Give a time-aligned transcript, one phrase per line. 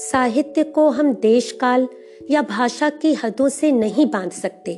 [0.00, 1.88] साहित्य को हम देश काल
[2.30, 4.74] या भाषा की हदों से नहीं बाँध सकते।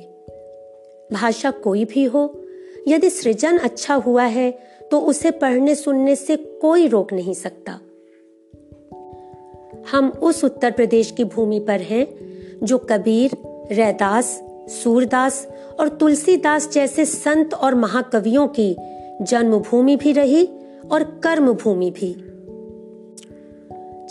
[1.13, 2.43] भाषा कोई भी हो,
[2.89, 4.51] यदि सृजन अच्छा हुआ है
[4.91, 7.73] तो उसे पढ़ने सुनने से कोई रोक नहीं सकता।
[9.91, 12.07] हम उस उत्तर प्रदेश की भूमि पर हैं,
[12.63, 13.31] जो कबीर,
[13.73, 15.47] रैदास, सूरदास
[15.81, 18.77] और तुलसीदास जैसे संत और महाकवियों की
[19.23, 20.45] जन्मभूमि भी रही
[20.93, 22.13] और कर्म भूमि भी।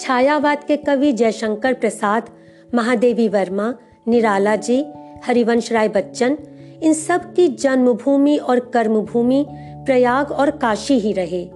[0.01, 2.29] छायावाद के कवि जयशंकर प्रसाद,
[2.75, 3.73] महादेवी वर्मा,
[4.07, 4.85] निराला जी,
[5.25, 6.37] हरिवंश राय बच्चन,
[6.83, 9.45] इन सब की जन्मभूमि और कर्मभूमि
[9.85, 11.49] प्रयाग और काशी ही रहे,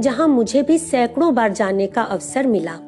[0.00, 2.78] जहाँ मुझे भी सैकड़ों बार जाने का अवसर मिला।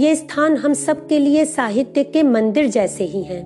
[0.00, 3.42] ये स्थान हम सब के लिए साहित्य के मंदिर जैसे ही हैं।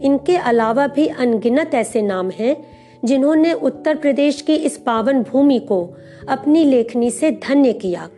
[0.00, 2.56] इनके अलावा भी अनगिनत ऐसे नाम हैं,
[3.04, 5.96] जिन्होंने उत्तर प्रदेश की इस पावन भूमि को
[6.28, 8.08] अपनी लेखनी से धन्य किया।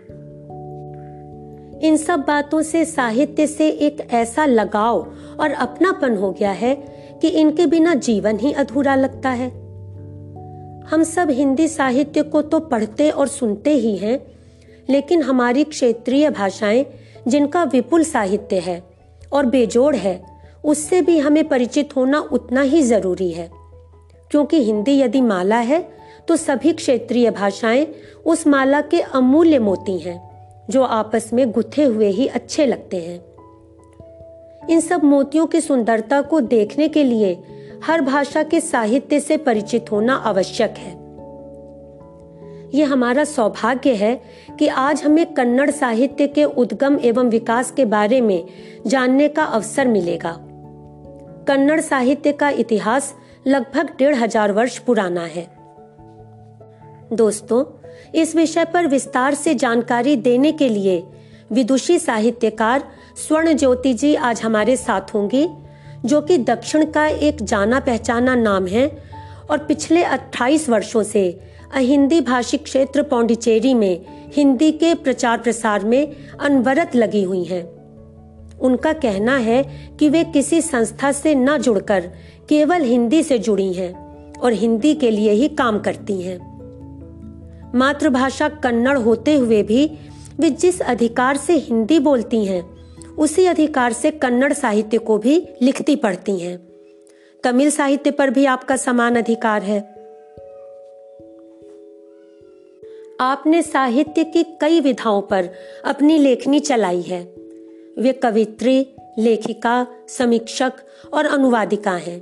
[1.83, 6.75] इन सब बातों से, साहित्य से एक ऐसा लगाव और अपनापन हो गया है
[7.23, 9.49] कि इनके बिना जीवन ही अधूरा लगता है।
[10.87, 14.21] हम सब हिंदी साहित्य को तो पढ़ते और सुनते ही हैं,
[14.91, 16.87] लेकिन हमारी क्षेत्रीय भाषाएँ,
[17.29, 18.83] जिनका विपुल साहित्य है
[19.33, 20.23] और बेजोड़ है,
[20.65, 23.51] उससे भी हमें परिचित होना उतना ही ज़रूरी है।
[24.31, 25.89] क्योंकि हिंदी यदि माला है
[26.29, 27.87] तो सभी क्षेत्रीय भाषाएँ
[28.27, 30.32] उस माला के अमूल्य मोती हैं।
[30.71, 33.21] जो आपस में गुथे हुए ही अच्छे लगते हैं।
[34.71, 37.43] इन सब मोतियों की सुंदरता को देखने के लिए
[37.85, 41.01] हर भाषा के साहित्य से परिचित होना आवश्यक है।
[42.75, 44.23] ये हमारा सौभाग्य है
[44.59, 48.45] कि आज हमें कन्नड़ साहित्य के उद्गम एवं विकास के बारे में
[48.87, 50.37] जानने का अवसर मिलेगा।
[51.49, 53.15] कन्नड़ साहित्य का इतिहास
[53.47, 55.47] लगभग डेढ़ हज़ार वर्ष पुराना है।
[57.13, 57.65] दोस्तों
[58.15, 61.05] इस विषय पर विस्तार से जानकारी देने के लिए
[61.53, 62.83] विदुषी साहित्यकार
[63.17, 65.49] स्वर्ण ज्योति जी आज हमारे साथ होंगी,
[66.05, 69.03] जो कि दक्षिण का एक जाना पहचाना नाम है
[69.51, 71.41] और पिछले 28 वर्षों से
[71.75, 77.65] अहिंदी भाषी क्षेत्र पौंडीचेरी में हिंदी के प्रचार प्रसार में अनवरत लगी हुई हैं।
[78.59, 82.01] उनका कहना है कि वे किसी संस्था से न जुड़कर
[82.49, 86.52] केवल हिंदी से जुड़ी हैं और हिंदी के लिए ही काम करती हैं
[87.75, 89.91] मातृभाषा कन्नड़ होते हुए भी
[90.41, 92.83] वे जिस अधिकार से हिंदी बोलती हैं,
[93.17, 96.69] उसी अधिकार से कन्नड़ साहित्य को भी लिखती पढ़ती हैं।
[97.45, 99.81] तमिल साहित्य पर भी आपका समान अधिकार है।
[103.21, 105.49] आपने साहित्य की कई विधाओं पर
[105.85, 107.35] अपनी लेखनी चलाई है।
[107.99, 108.87] वे कवित्री,
[109.19, 110.73] लेखिका, समीक्षक
[111.15, 112.21] और अनुवादिका हैं।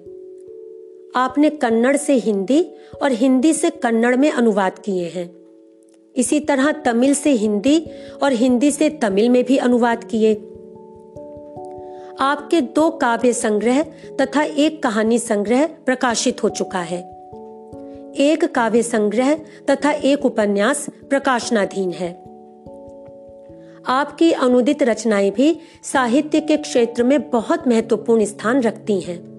[1.16, 2.70] आपने कन्नड़ से हिंदी
[3.02, 5.39] और हिंदी से कन्नड़ में अनुवाद किए हैं।
[6.16, 7.86] इसी तरह तमिल से हिंदी
[8.22, 10.34] और हिंदी से तमिल में भी अनुवाद किए।
[12.20, 13.82] आपके दो काव्य संग्रह
[14.20, 16.98] तथा एक कहानी संग्रह प्रकाशित हो चुका है।
[18.16, 19.34] एक काव्य संग्रह
[19.70, 22.12] तथा एक उपन्यास प्रकाशनाधीन है।
[23.86, 29.30] आपकी अनुदित रचनाएँ भी साहित्य के क्षेत्र में बहुत महत्वपूर्ण स्थान रखती हैं।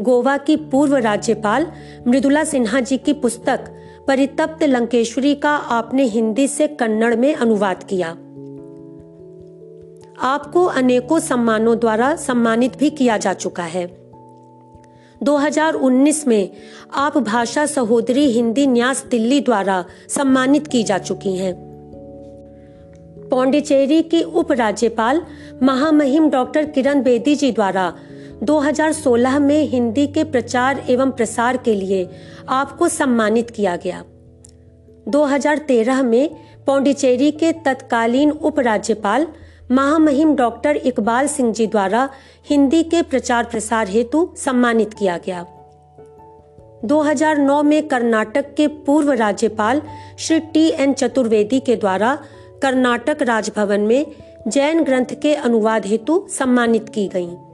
[0.00, 1.66] गोवा की पूर्व राज्यपाल
[2.06, 3.64] मृदुला सिन्हा जी की पुस्तक
[4.08, 8.08] परितप्त लंकेश्वरी का आपने हिंदी से कन्नड़ में अनुवाद किया।
[10.28, 13.86] आपको अनेकों सम्मानों द्वारा सम्मानित भी किया जा चुका है।
[15.22, 16.52] 2019 में
[16.94, 21.68] आप भाषा सहोदरी हिंदी न्यास दिल्ली द्वारा सम्मानित की जा चुकी हैं।
[23.30, 25.22] पौंडीचेरी की उप राज्यपाल
[25.62, 27.94] महामहिम डॉक्टर किरण बेदी जी द्वारा
[28.44, 32.08] 2016 में हिंदी के प्रचार एवं प्रसार के लिए
[32.48, 34.02] आपको सम्मानित किया गया
[35.10, 36.28] 2013 में
[36.66, 39.26] पौंडीचेरी के तत्कालीन उपराज्यपाल
[39.70, 42.08] महामहिम डॉक्टर इकबाल सिंह जी द्वारा
[42.50, 45.44] हिंदी के प्रचार प्रसार हेतु सम्मानित किया गया
[46.84, 49.82] 2009 में कर्नाटक के पूर्व राज्यपाल
[50.18, 52.14] श्री टी एन चतुर्वेदी के द्वारा
[52.62, 54.04] कर्नाटक राजभवन में
[54.48, 57.47] जैन ग्रंथ के अनुवाद हेतु सम्मानित की गईं।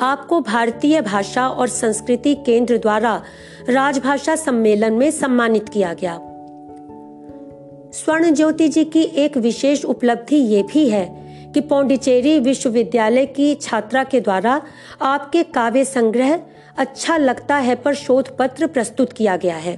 [0.00, 3.22] आपको भारतीय भाषा और संस्कृति केंद्र द्वारा
[3.68, 6.18] राजभाषा सम्मेलन में सम्मानित किया गया।
[7.92, 14.04] स्वर्ण ज्योति जी की एक विशेष उपलब्धि ये भी है कि पौंडीचेरी विश्वविद्यालय की छात्रा
[14.04, 14.62] के द्वारा
[15.02, 16.40] आपके काव्य संग्रह
[16.78, 19.76] अच्छा लगता है पर शोध पत्र प्रस्तुत किया गया है।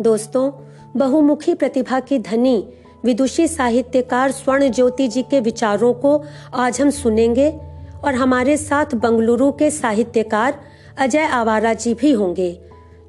[0.00, 0.52] दोस्तों,
[0.96, 2.68] बहुमुखी प्रतिभा की धनी,
[3.04, 6.24] विदुषी साहित्यकार स्वर्ण ज्योति जी के विचारों को
[6.54, 10.60] आज हम सुनेंगे। और हमारे साथ बंगलुरु के साहित्यकार
[10.98, 12.60] अजय आवारा जी भी होंगे,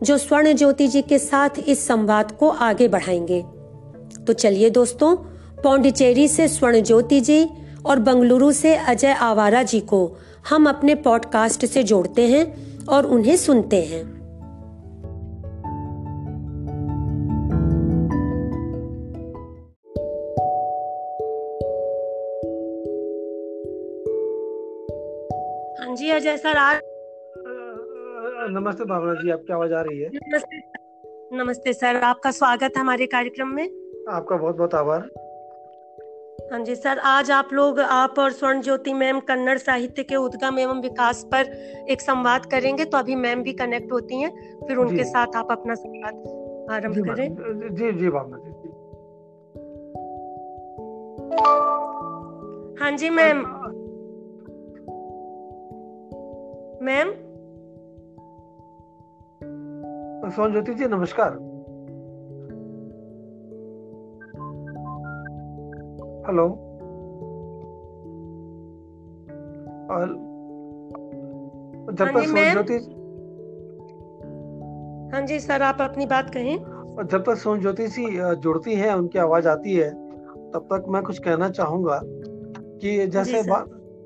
[0.03, 3.45] जो स्वर्ण ज्योति जी के साथ इस संवाद को आगे बढ़ाएँगे।
[4.27, 5.15] तो चलिए दोस्तों,
[5.63, 7.49] पौंडिचेरी से स्वर्ण ज्योति जी
[7.85, 10.17] और बंगलुरु से अजय आवारा जी को
[10.49, 14.16] हम अपने पॉडकास्ट से जोड़ते हैं और उन्हें सुनते हैं।
[26.07, 26.79] जी अजय सर आज
[28.51, 33.05] नमस्ते भावना जी आपकी आवाज़ आ रही है। नमस्ते नमस्ते सर आपका स्वागत है हमारे
[33.05, 33.63] कार्यक्रम में।
[34.09, 35.01] आपका बहुत बहुत आभार।
[36.51, 40.59] हाँ जी सर आज आप लोग आप और स्वर्ण ज्योति मैम कन्नड़ साहित्य के उद्गम
[40.59, 41.51] एवं विकास पर
[41.91, 44.31] एक संवाद करेंगे तो अभी मैम भी कनेक्ट होती हैं
[44.67, 48.69] फिर उनके साथ आप अपना संवाद आरंभ करें। जी जी भावना जी।
[52.81, 53.43] हाँ जी मैम।
[56.87, 57.09] मैम
[60.29, 61.31] स्वर्ण ज्योति जी नमस्कार
[66.27, 66.43] हेलो
[69.91, 70.07] और
[71.93, 72.73] जब हाँ तक जी, ज्योति
[75.15, 76.57] हाँ जी सर आप अपनी बात कहें।
[77.11, 79.89] जब तक सोन ज्योति जी जुड़ती हैं उनकी आवाज़ आती है
[80.53, 83.43] तब तक मैं कुछ कहना चाहूँगा कि जैसे।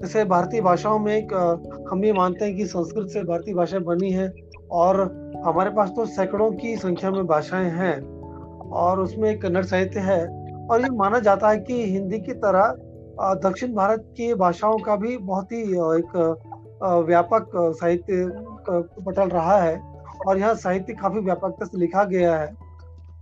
[0.01, 1.28] जैसे भारतीय भाषाओं में एक
[1.92, 4.34] हम ये मानते हैं कि संस्कृत से भारतीय भाषा बनी है
[4.72, 5.00] और
[5.46, 8.02] हमारे पास तो सैकड़ों की संख्या में भाषाएँ हैं
[8.70, 10.20] और उसमें कन्नड़ साहित्य है
[10.68, 12.76] और ये माना जाता है कि हिंदी की तरह
[13.44, 16.16] दक्षिण भारत की भाषाओं का भी बहुत ही एक
[17.08, 18.30] व्यापक साहित्य
[19.06, 19.82] पटल रहा है
[20.28, 22.54] और यहाँ साहित्य काफ़ी व्यापकता से लिखा गया है।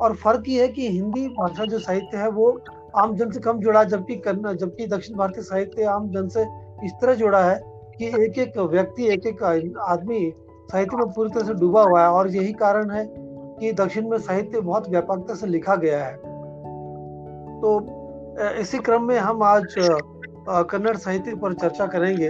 [0.01, 2.62] और फ़र्क ये है कि हिंदी भाषा जो साहित्य है वो
[2.98, 6.42] आम जन से कम जुड़ा जबकि जबकि दक्षिण भारतीय साहित्य आम जन से
[6.86, 7.69] इस तरह जुड़ा है
[7.99, 10.19] कि एक एक व्यक्ति एक एक आदमी
[10.71, 14.17] साहित्य में पूरी तरह से डूबा हुआ है और यही कारण है कि दक्षिण में
[14.17, 16.15] साहित्य बहुत व्यापकता से लिखा गया है।
[17.61, 17.71] तो
[18.61, 19.75] इसी क्रम में हम आज
[20.49, 22.29] कन्नड़ साहित्य पर चर्चा करेंगे।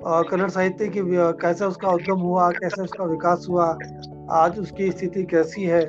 [0.00, 1.00] कन्नड़ साहित्य की
[1.42, 3.66] कैसे उसका उद्गम हुआ, कैसे उसका विकास हुआ,
[4.32, 5.86] आज उसकी स्थिति कैसी है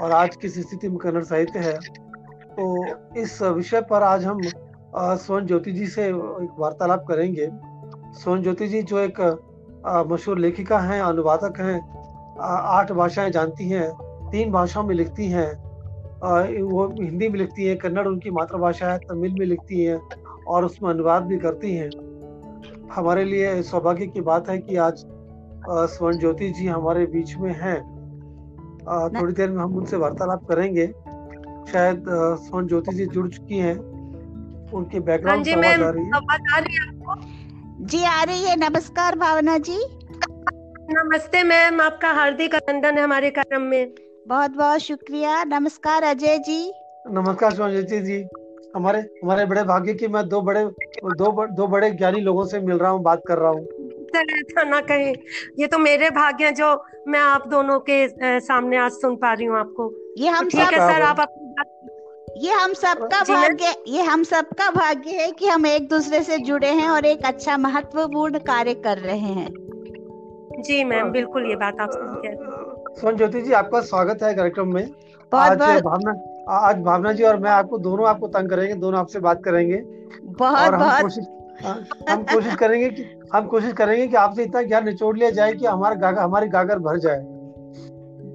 [0.00, 1.78] और आज किस स्थिति में कन्नड़ साहित्य है।
[2.56, 4.40] तो इस विषय पर आज हम
[4.96, 7.46] स्वर्ण ज्योति जी से एक वार्तालाप करेंगे।
[8.12, 9.20] स्वर्ण ज्योति जी जो एक
[10.08, 11.80] मशहूर लेखिका हैं अनुवादक हैं
[12.40, 13.90] आठ भाषाएँ जानती हैं
[14.30, 15.50] तीन भाषाओं में लिखती हैं
[16.62, 20.00] वो हिंदी में लिखती हैं कन्नड़ उनकी मातृभाषा है तमिल में लिखती हैं
[20.46, 21.90] और उसमें अनुवाद भी करती हैं।
[22.92, 25.04] हमारे लिए सौभाग्य की बात है कि आज
[25.68, 27.80] स्वर्ण ज्योति जी हमारे बीच में हैं।
[29.20, 30.86] थोड़ी देर में हम उनसे वार्तालाप करेंगे।
[31.72, 32.04] शायद
[32.44, 33.76] स्वर्ण ज्योति जी जुड़ चुकी हैं।
[34.72, 37.41] उनके हाँ बैकग्राउंड जी आवाज़ आ रही है।
[37.82, 39.76] जी आ रही है। नमस्कार भावना जी।
[40.90, 43.94] नमस्ते मैम आपका हार्दिक अभिनंदन है हमारे कार्यक्रम में।
[44.28, 46.60] बहुत बहुत शुक्रिया। नमस्कार अजय जी।
[47.06, 48.22] नमस्कार ज्योति जी
[48.76, 52.78] हमारे हमारे बड़े भाग्य की मैं दो बड़े दो दो बड़े ज्ञानी लोगों से मिल
[52.78, 53.66] रहा हूँ बात कर रहा हूँ।
[54.16, 55.14] ऐसा ना कहें।
[55.58, 56.74] ये तो मेरे भाग्य जो
[57.08, 58.06] मैं आप दोनों के
[58.40, 61.20] सामने आज सुन पा रही हूँ आपको। ये तो हम ठीक सब है सर आप
[61.20, 61.66] अपनी बात
[62.36, 66.68] ये हम सबका भाग्य ये हम सबका भाग्य है कि हम एक दूसरे से जुड़े
[66.68, 71.90] हैं और एक अच्छा महत्वपूर्ण कार्य कर रहे हैं। जी मैम बिल्कुल ये बात आप
[71.90, 74.86] सही कह रही हैं। स्वर्ण ज्योति जी आपका स्वागत है कार्यक्रम में।
[75.32, 76.12] बहुत आज बहुत भावना
[76.58, 79.82] आज भावना जी और मैं आपको दोनों आपको तंग करेंगे दोनों आपसे बात करेंगे।
[80.22, 81.26] बहुत और हम बहुत। कोशिश
[81.64, 81.78] हाँ,
[82.08, 83.04] हम कोशिश करेंगे कि
[83.34, 86.78] हम कोशिश करेंगे कि आपसे इतना ज्ञान निचोड़ लिया जाए कि हमारा गागर हमारी गागर
[86.78, 87.20] भर जाए।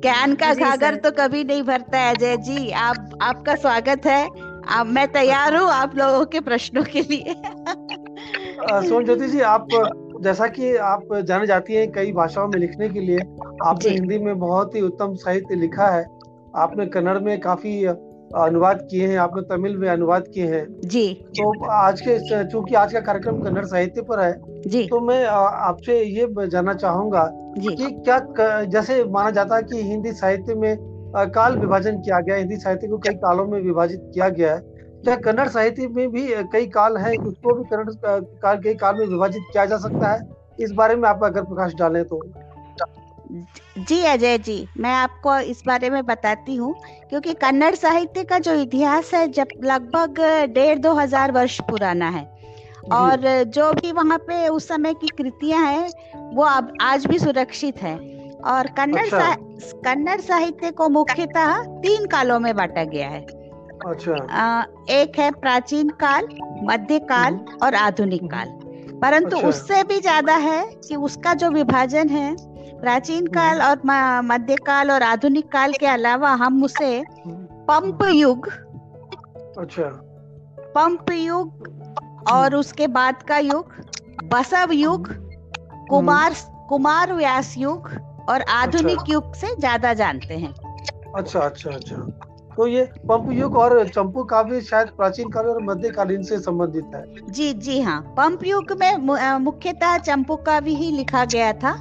[0.01, 4.23] ज्ञान का सागर तो कभी नहीं भरता है अजय जी। आप आपका स्वागत है।
[4.69, 7.33] आप मैं तैयार हूँ आप लोगों के प्रश्नों के लिए।
[8.89, 9.67] सोन ज्योति जी आप
[10.23, 13.19] जैसा कि आप जाने जाती हैं कई भाषाओं में लिखने के लिए
[13.65, 16.05] आपने हिंदी में बहुत ही उत्तम साहित्य लिखा है।
[16.55, 17.83] आपने कन्नड़ में काफ़ी
[18.35, 22.93] अनुवाद किए हैं आपने तमिल में अनुवाद किए हैं। जी। तो आज के चूँकि आज
[22.93, 27.23] का कार्यक्रम कन्नड़ साहित्य पर है जी। तो मैं आपसे ये जानना चाहूँगा
[27.59, 30.75] कि क्या जैसे माना जाता है कि हिंदी साहित्य में
[31.35, 34.59] काल विभाजन किया गया हिंदी साहित्य को कई कालों में विभाजित किया गया है।
[35.03, 39.05] क्या कन्नड़ साहित्य में भी कई काल है उसको भी कन्नड़ काल कई काल में
[39.07, 40.19] विभाजित किया जा सकता है?
[40.59, 42.21] इस बारे में आप अगर प्रकाश डालें तो।
[43.79, 46.73] जी अजय जी मैं आपको इस बारे में बताती हूँ
[47.09, 50.19] क्योंकि कन्नड़ साहित्य का जो इतिहास है जब लगभग
[50.53, 52.25] डेढ़ दो हज़ार वर्ष पुराना है।
[52.93, 55.89] और जो भी वहाँ पे उस समय की कृतियाँ हैं
[56.35, 57.95] वो अब आज भी सुरक्षित है।
[58.37, 59.35] और कन्नड़ अच्छा। सा,
[59.85, 65.89] कन्नड़ साहित्य को मुख्यतः तीन कालों में बांटा गया है। अच्छा। अ, एक है प्राचीन
[65.89, 66.27] काल
[66.63, 68.49] मध्य काल और आधुनिक काल।
[69.01, 72.35] परंतु अच्छा। उससे भी ज़्यादा है कि उसका जो विभाजन है
[72.81, 76.91] प्राचीन काल और म- मध्यकाल और आधुनिक काल के अलावा हम उसे
[77.69, 78.47] पंप युग
[79.57, 79.89] अच्छा।
[80.75, 81.67] पंप युग
[82.31, 83.73] और उसके बाद का युग
[84.33, 85.07] बसव युग
[85.89, 86.33] कुमार
[86.69, 87.89] कुमार व्यास युग
[88.29, 90.53] और आधुनिक अच्छा। युग से ज़्यादा जानते हैं।
[91.17, 91.95] अच्छा अच्छा अच्छा।
[92.55, 97.31] तो ये पंप युग और चंपू काव्य शायद प्राचीन काल और मध्यकालीन से संबंधित है।
[97.31, 98.95] जी जी हाँ। पंप युग में
[99.39, 101.71] मुख्यतः चंपू काव्य ही लिखा गया था।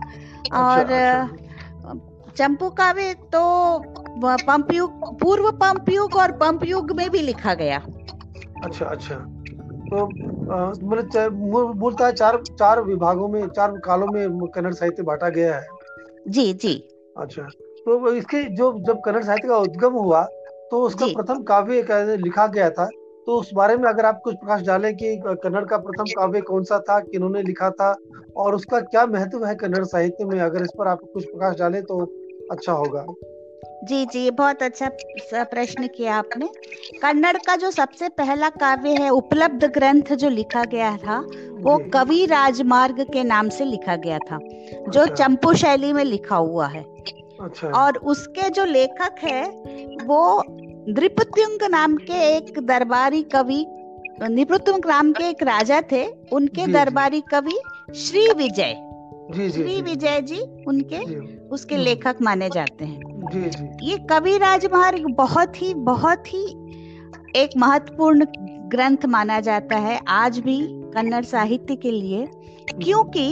[0.54, 0.86] और
[2.36, 3.42] चंपू काव्य तो
[4.24, 7.78] पंप युग पूर्व पंप युग और पंप युग में भी लिखा गया।
[8.64, 9.14] अच्छा अच्छा।
[9.88, 10.06] तो
[10.86, 11.32] मतलब
[11.76, 15.66] मूलतः चार चार विभागों में चार कालों में कन्नड़ साहित्य बांटा गया है।
[16.28, 16.74] जी जी।
[17.16, 20.22] अच्छा। तो इसके जो जब कन्नड़ साहित्य का उद्गम हुआ
[20.70, 22.88] तो उसका प्रथम काव्य लिखा गया था
[23.26, 26.64] तो उस बारे में अगर आप कुछ प्रकाश डालें कि कन्नड़ का प्रथम काव्य कौन
[26.64, 27.94] सा था किन्होंने लिखा था
[28.36, 31.82] और उसका क्या महत्व है कन्नड़ साहित्य में अगर इस पर आप कुछ प्रकाश डालें
[31.82, 32.04] तो
[32.50, 33.06] अच्छा होगा।
[33.84, 34.88] जी जी बहुत अच्छा
[35.44, 36.46] प्रश्न किया आपने।
[37.02, 41.18] कन्नड़ का जो सबसे पहला काव्य है उपलब्ध ग्रंथ जो लिखा गया था
[41.60, 46.36] वो कवि राजमार्ग के नाम से लिखा गया था जो अच्छा। चंपू शैली में लिखा
[46.36, 46.82] हुआ है।
[47.40, 49.42] अच्छा। और उसके जो लेखक है
[50.04, 50.20] वो
[50.88, 53.66] नृपत्युंग नाम के एक दरबारी कवि
[54.22, 57.58] नृपत्युंग नाम के एक राजा थे उनके। दरबारी कवि
[57.96, 58.74] श्री विजय।
[59.52, 65.06] श्री विजय जी उनके जी। उसके। लेखक माने जाते हैं। जी जी। ये कवि राजमार्ग
[65.10, 66.44] बहुत ही बहुत ही
[67.36, 68.26] एक महत्वपूर्ण
[68.68, 72.26] ग्रंथ माना जाता है आज भी कन्नड़ साहित्य के लिए
[72.84, 73.28] क्योंकि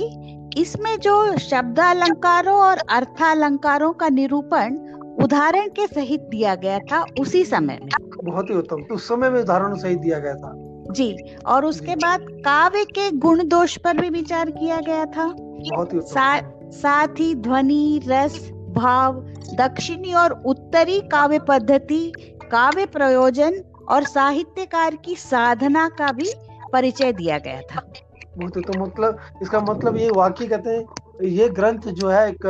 [0.60, 7.44] इसमें जो शब्द अलंकारों और अर्थालंकारों का निरूपण उदाहरण के सहित दिया गया था उसी
[7.44, 7.88] समय। में
[8.24, 10.52] बहुत ही उत्तम। तो उस समय में उदाहरण सहित दिया गया था।
[10.90, 15.94] जी और उसके बाद काव्य के गुण दोष पर भी विचार किया गया था। बहुत
[15.94, 19.12] ही सा- साथ ही ध्वनि रस भाव
[19.54, 22.12] दक्षिणी और उत्तरी काव्य पद्धति
[22.50, 23.54] काव्य प्रयोजन
[23.88, 26.30] और साहित्यकार की साधना का भी
[26.72, 27.92] परिचय दिया गया था।
[28.38, 30.84] बहुत ही उत्तम। मतलब इसका मतलब ये वाकई कहते हैं
[31.22, 32.46] ये ग्रंथ जो है एक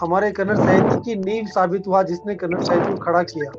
[0.00, 3.50] हमारे कन्नड़ साहित्य की नींव साबित हुआ जिसने कन्नड़ साहित्य को खड़ा किया।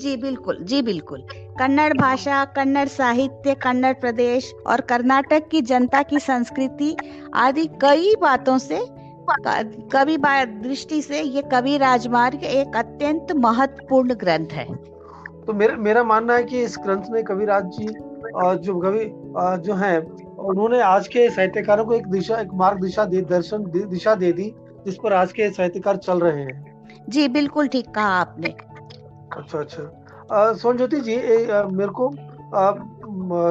[0.00, 1.22] जी बिल्कुल जी बिल्कुल।
[1.58, 6.96] कन्नड़ भाषा कन्नड़ साहित्य कन्नड़ प्रदेश और कर्नाटक की जनता की संस्कृति
[7.34, 8.80] आदि कई बातों से
[9.92, 10.16] कवि
[10.62, 14.66] दृष्टि से ये कवि राजमार्ग एक अत्यंत महत्वपूर्ण ग्रंथ है।
[15.46, 17.86] तो मेरा मेरा मानना है कि इस ग्रंथ में कविराज जी
[18.64, 19.04] जो कवि
[19.64, 20.00] जो हैं
[20.40, 24.32] उन्होंने आज के साहित्यकारों को एक दिशा एक मार्ग दिशा दे दर्शन दि- दिशा दे
[24.32, 24.54] दी
[24.86, 28.54] जिस पर आज के साहित्यकार चल रहे हैं। जी बिल्कुल ठीक कहा आपने।
[29.36, 32.12] अच्छा अच्छा। सोन ज्योति जी ए, अ, मेरे को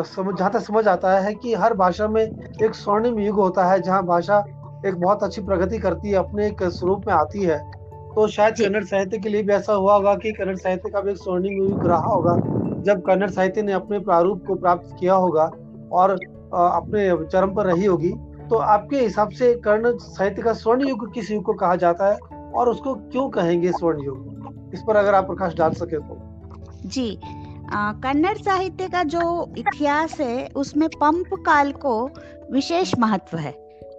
[0.04, 2.24] समझ जहाँ तक समझ आता है कि हर भाषा में
[2.64, 4.46] एक स्वर्णिम युग होता है जहाँ भाषा
[4.86, 7.72] एक बहुत अच्छी प्रगति करती है अपने एक स्वरूप में आती है।
[8.16, 11.12] तो शायद कन्नड़ साहित्य के लिए भी ऐसा हुआ होगा कि कन्नड़ साहित्य का भी
[11.12, 12.36] एक स्वर्णिम युग रहा होगा
[12.82, 15.52] जब कन्नड़ साहित्य ने अपने प्रारूप को प्राप्त किया होगा
[15.92, 16.20] और
[16.54, 18.12] अपने चरम पर रही होगी
[18.50, 22.18] तो आपके हिसाब से कन्नड़ साहित्य का स्वर्ण युग किस युग को कहा जाता है
[22.52, 26.18] और उसको क्यों कहेंगे स्वर्ण युग इस पर अगर आप प्रकाश डाल सके तो।
[26.86, 27.20] जी
[27.74, 31.94] कन्नड़ साहित्य का जो इतिहास है उसमें पंप काल को
[32.52, 33.52] विशेष महत्व है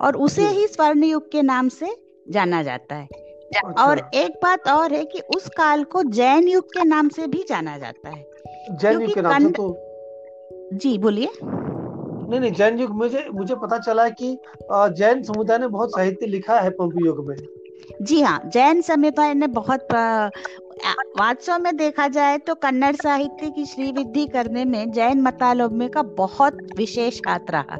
[0.02, 1.94] और उसे ही स्वर्ण युग के नाम से
[2.26, 6.64] जाना जाता है। अच्छा, और एक बात और है कि उस काल को जैन युग
[6.64, 8.24] के नाम से भी जाना जाता है।
[8.72, 9.74] जैन युग के नाम से तो
[10.74, 11.28] जी बोलिए।
[12.30, 14.36] नहीं नहीं जैन युग मुझे मुझे पता चला है कि
[14.72, 17.36] जैन समुदाय ने बहुत साहित्य लिखा है पंप युग में।
[18.02, 19.92] जी हाँ जैन समुदाय ने बहुत
[21.20, 26.58] वास्तव में देखा जाए तो कन्नड़ साहित्य की श्रीवृद्धि करने में जैन मतालम्बे का बहुत
[26.76, 27.76] विशेष हाथ रहा।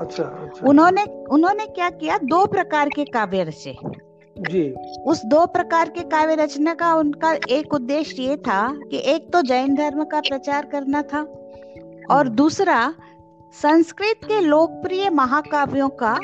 [0.00, 2.18] अच्छा अच्छा। उन्होंने उन्होंने क्या किया?
[2.18, 3.76] दो प्रकार के काव्य रचे।
[4.36, 4.70] जी।
[5.02, 8.60] उस दो प्रकार के काव्य रचना का उनका एक उद्देश्य ये था
[8.90, 11.20] कि एक तो जैन धर्म का प्रचार करना था
[12.10, 12.78] और दूसरा
[13.54, 16.14] संस्कृत के लोकप्रिय महाकाव्यों का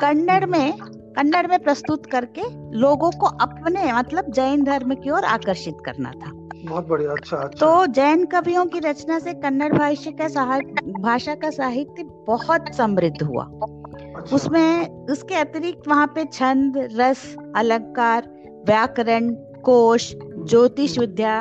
[0.00, 2.42] कन्नड़ में कन्नड़ में प्रस्तुत करके
[2.78, 6.30] लोगों को अपने मतलब जैन धर्म की ओर आकर्षित करना था।
[6.64, 11.34] बहुत बढ़िया अच्छा अच्छा। तो जैन कवियों की रचना से कन्नड़ भाषा का साहित्य भाषा
[11.34, 17.24] का साहित्य बहुत समृद्ध हुआ। अच्छा, उसमें उसके अतिरिक्त वहाँ पे छंद रस
[17.56, 18.28] अलंकार
[18.66, 19.30] व्याकरण
[19.64, 21.40] कोश ज्योतिष विद्या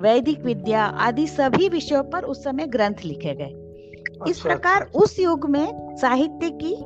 [0.00, 3.52] वैदिक विद्या आदि सभी विषयों पर उस समय ग्रंथ लिखे गए।
[4.28, 6.76] इस अच्छा, प्रकार अच्छा, उस युग में साहित्य की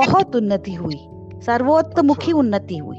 [0.00, 1.08] बहुत उन्नति हुई
[1.42, 2.98] सर्वोत्तमुखी अच्छा। उन्नति हुई।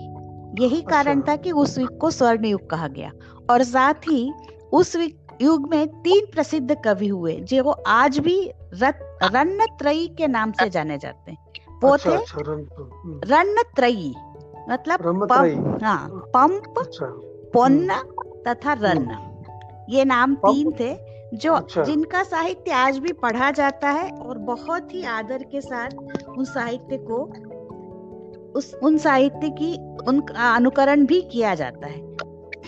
[0.60, 3.12] यही कारण अच्छा। था कि उस युग को स्वर्ण युग कहा गया।
[3.50, 4.34] और साथ ही
[4.74, 4.96] उस
[5.42, 10.70] युग में तीन प्रसिद्ध कवि हुए जो वो आज भी रत रन्नत्रयी के नाम से
[10.70, 11.38] जाने जाते हैं।
[11.84, 14.16] वो अच्छा थे अच्छा हम्म, रन्नत्रयी
[14.70, 17.06] मतलब पंप हाँ पंप अच्छा।
[17.54, 17.94] पोन्न
[18.48, 19.18] तथा रन्न।
[19.89, 24.94] ये नाम तीन थे। जो अच्छा। जिनका साहित्य आज भी पढ़ा जाता है और बहुत
[24.94, 25.90] ही आदर के साथ
[26.38, 27.24] उस साहित्य को
[28.52, 29.74] उस उन साहित्य की
[30.08, 32.06] उन अनुकरण भी किया जाता है।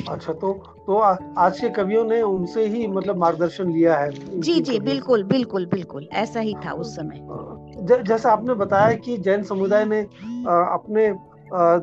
[0.10, 0.52] अच्छा तो
[0.88, 5.66] तो आज के कवियों ने उनसे ही मतलब मार्गदर्शन लिया है जी जी बिल्कुल बिल्कुल
[5.66, 7.20] बिल्कुल ऐसा ही था उस समय।
[7.82, 11.12] ज, जैसा आपने बताया कि जैन समुदाय ने अपने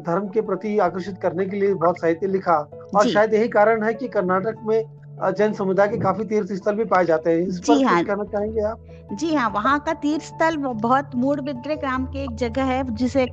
[0.03, 2.59] धर्म के प्रति आकर्षित करने के लिए बहुत साहित्य लिखा
[2.97, 6.85] और शायद यही कारण है कि कर्नाटक में जैन समुदाय के काफ़ी तीर्थ स्थल भी
[6.85, 8.81] पाए जाते हैं। इस जी हाँ। कहना चाहेंगे आप?
[9.13, 13.27] जी हाँ वहाँ का तीर्थ स्थल बहुत मूड बिद्रे नाम की एक जगह है जिसे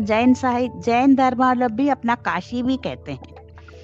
[0.00, 3.20] जैन साहित्य जैन धर्मावलंबी अपना काशी भी कहते हैं।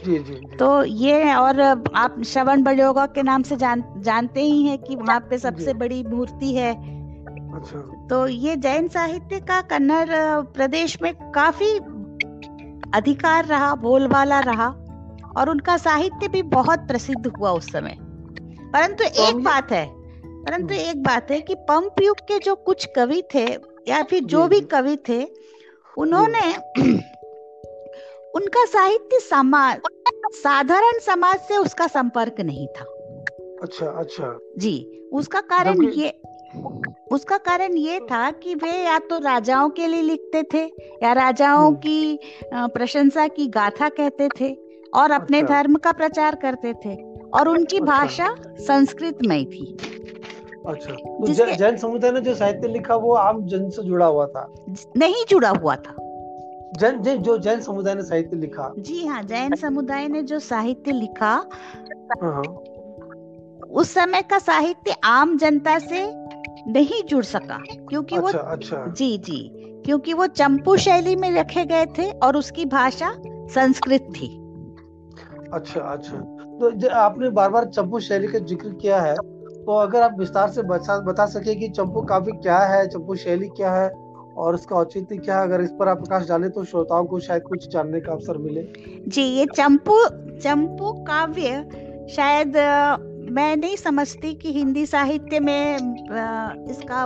[0.05, 0.57] जी, जी, जी.
[0.57, 1.61] तो ये और
[1.95, 6.03] आप श्रवण बड़ोगा के नाम से जान जानते ही हैं कि वहाँ पे सबसे बड़ी
[6.03, 6.73] मूर्ति है।
[7.55, 10.09] अच्छा। तो ये जैन साहित्य का कन्नड़
[10.43, 11.79] प्रदेश में काफ़ी
[12.95, 14.75] अधिकार रहा बोलबाला रहा।
[15.37, 17.97] और उनका साहित्य भी बहुत प्रसिद्ध हुआ उस समय।
[18.73, 19.87] परंतु एक बात है
[20.45, 23.47] परंतु एक बात है कि पंप युग के जो कुछ कवि थे
[23.89, 25.25] या फिर जो भी कवि थे
[25.99, 26.41] उन्होंने
[28.35, 29.81] उनका साहित्य समाज
[30.35, 32.85] साधारण समाज से उसका संपर्क नहीं था।
[33.63, 36.21] अच्छा अच्छा। जी उसका कारण ये
[37.13, 40.65] उसका कारण ये था कि वे या तो राजाओं के लिए लिखते थे
[41.03, 42.19] या राजाओं हम्म। की
[42.55, 44.64] प्रशंसा की गाथा कहते थे।
[44.95, 46.95] और अपने अच्छा। धर्म का प्रचार करते थे
[47.31, 49.77] और उनकी अच्छा। भाषा संस्कृत में थी
[50.67, 54.47] अच्छा तो जैन समुदाय ने जो साहित्य लिखा वो आम जन से जुड़ा हुआ था
[54.97, 55.97] नहीं जुड़ा हुआ था
[56.79, 60.93] जैन जैन जो जैन समुदाय ने साहित्य लिखा जी हाँ जैन समुदाय ने जो साहित्य
[60.93, 61.35] लिखा
[62.23, 62.43] हाँ।
[63.71, 66.05] उस समय का साहित्य आम जनता से
[66.69, 67.59] नहीं जुड़ सका
[67.89, 69.51] क्योंकि अच्छा, वो अच्छा। जी जी
[69.87, 73.15] क्योंकि वो चंपू शैली में रखे गए थे और उसकी भाषा
[73.55, 74.44] संस्कृत थी
[75.53, 76.19] अच्छा अच्छा।
[76.61, 80.63] तो आपने बार बार चंपू शैली का ज़िक्र किया है तो अगर आप विस्तार से
[80.63, 83.89] बता, बता सके कि चंपू काव्य क्या है चंपू शैली क्या है
[84.37, 87.43] और इसका औचित्य क्या है अगर इस पर आप प्रकाश डालें तो श्रोताओं को शायद
[87.43, 88.63] कुछ जानने का अवसर मिले।
[89.09, 90.05] जी ये चंपू
[90.39, 91.65] चंपू काव्य
[92.15, 92.57] शायद
[93.31, 95.77] मैं नहीं समझती कि हिंदी साहित्य में
[96.71, 97.05] इसका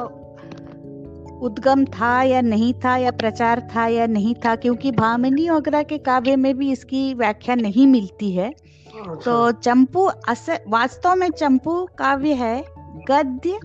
[1.43, 5.99] उद्गम था या नहीं था या प्रचार था या नहीं था क्योंकि भामिनी वगैरह के
[5.99, 11.85] काव्य में भी इसकी व्याख्या नहीं मिलती है अच्छा। तो चंपू अस वास्तव में चंपू
[11.99, 12.57] काव्य है
[13.11, 13.59] गद्य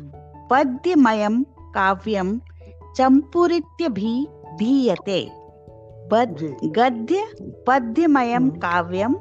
[0.51, 1.43] पद्यमयम
[1.75, 2.39] काव्यम
[2.97, 4.15] चंपुरित्य भी
[4.57, 5.21] धीयते
[6.11, 7.23] गद्य
[7.67, 9.15] पद्यमयम हम्म। काव्यम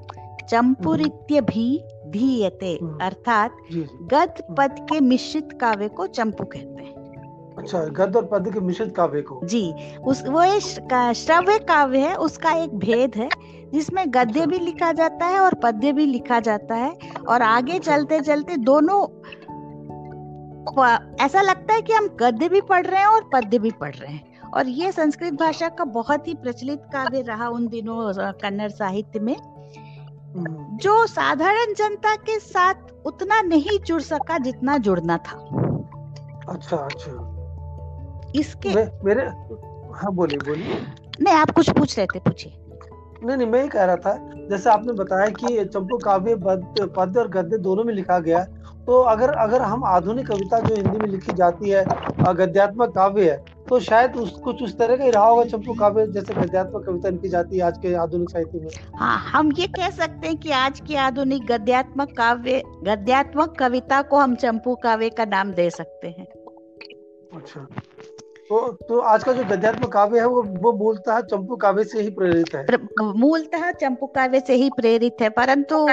[0.50, 1.66] चंपुरित्य भी
[2.08, 3.56] धीयते हम्म। अर्थात
[4.12, 7.01] गद पद के मिश्रित काव्य को चंपू कहते हैं
[7.62, 9.62] अच्छा गद और पद्य के मिश्रित काव्य को जी
[10.04, 10.42] उस वो
[11.14, 13.28] श्रव्य काव्य है उसका एक भेद है
[13.72, 16.90] जिसमें गद्य अच्छा। भी लिखा जाता है और पद्य भी लिखा जाता है
[17.28, 19.00] और आगे अच्छा। चलते चलते दोनों
[21.20, 24.12] ऐसा लगता है कि हम गद्य भी पढ़ रहे हैं और पद्य भी पढ़ रहे
[24.12, 29.20] हैं और ये संस्कृत भाषा का बहुत ही प्रचलित काव्य रहा उन दिनों कन्नड़ साहित्य
[29.20, 35.38] में हम्म। जो साधारण जनता के साथ उतना नहीं जुड़ सका जितना जुड़ना था
[36.48, 37.41] अच्छा अच्छा
[38.34, 39.26] इसके मे, मेरे
[39.94, 40.80] हाँ बोलिए बोलिए।
[41.20, 42.58] नहीं आप कुछ पूछ रहे थे पूछिए।
[43.24, 47.28] नहीं नहीं मैं ही कह रहा था जैसे आपने बताया कि चंपू काव्य पद्य और
[47.28, 48.42] गद्य दोनों में लिखा गया
[48.86, 51.84] तो अगर अगर हम आधुनिक कविता जो हिंदी में लिखी जाती है
[52.34, 53.36] गद्यात्मक काव्य है
[53.68, 57.08] तो शायद उस कुछ उस तरह का ही रहा होगा चंपू काव्य जैसे गद्यात्मक कविता
[57.08, 60.50] लिखी जाती है आज के आधुनिक साहित्य में। हाँ हम ये कह सकते हैं कि
[60.50, 66.08] आज की आधुनिक गद्यात्मक काव्य गद्यात्मक कविता को हम चंपू काव्य का नाम दे सकते
[66.08, 66.26] हैं।
[67.34, 67.66] अच्छा।
[68.50, 72.10] तो तो आज का जो गद्यात्मक काव्य है वो वो मूलतः चंपू काव्य से ही
[72.10, 72.76] प्रेरित है।
[73.14, 75.86] मूलतः चंपू काव्य से ही प्रेरित है परंतु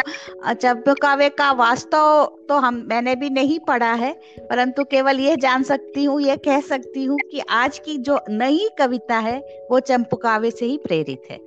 [0.54, 4.12] चंपू काव्य का वास्तव तो हम मैंने भी नहीं पढ़ा है
[4.50, 8.70] परंतु केवल ये जान सकती हूँ ये कह सकती हूँ कि आज की जो नई
[8.80, 9.38] कविता है
[9.72, 11.38] वो चंपू काव्य से ही प्रेरित है।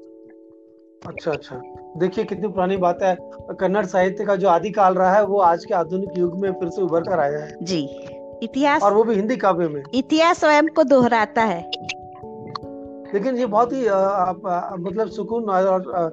[1.02, 1.60] अच्छा अच्छा।
[1.98, 3.16] देखिए कितनी पुरानी बात है।
[3.60, 6.82] कन्नड़ साहित्य का जो आदिकाल रहा है वो आज के आधुनिक युग में फिर से
[6.82, 7.82] उभर कर आया है। जी।
[8.42, 11.60] इतिहास और वो भी हिंदी काव्य में। इतिहास स्वयं को दोहराता है।
[13.14, 13.80] लेकिन ये बहुत ही
[14.82, 16.10] मतलब सुकून और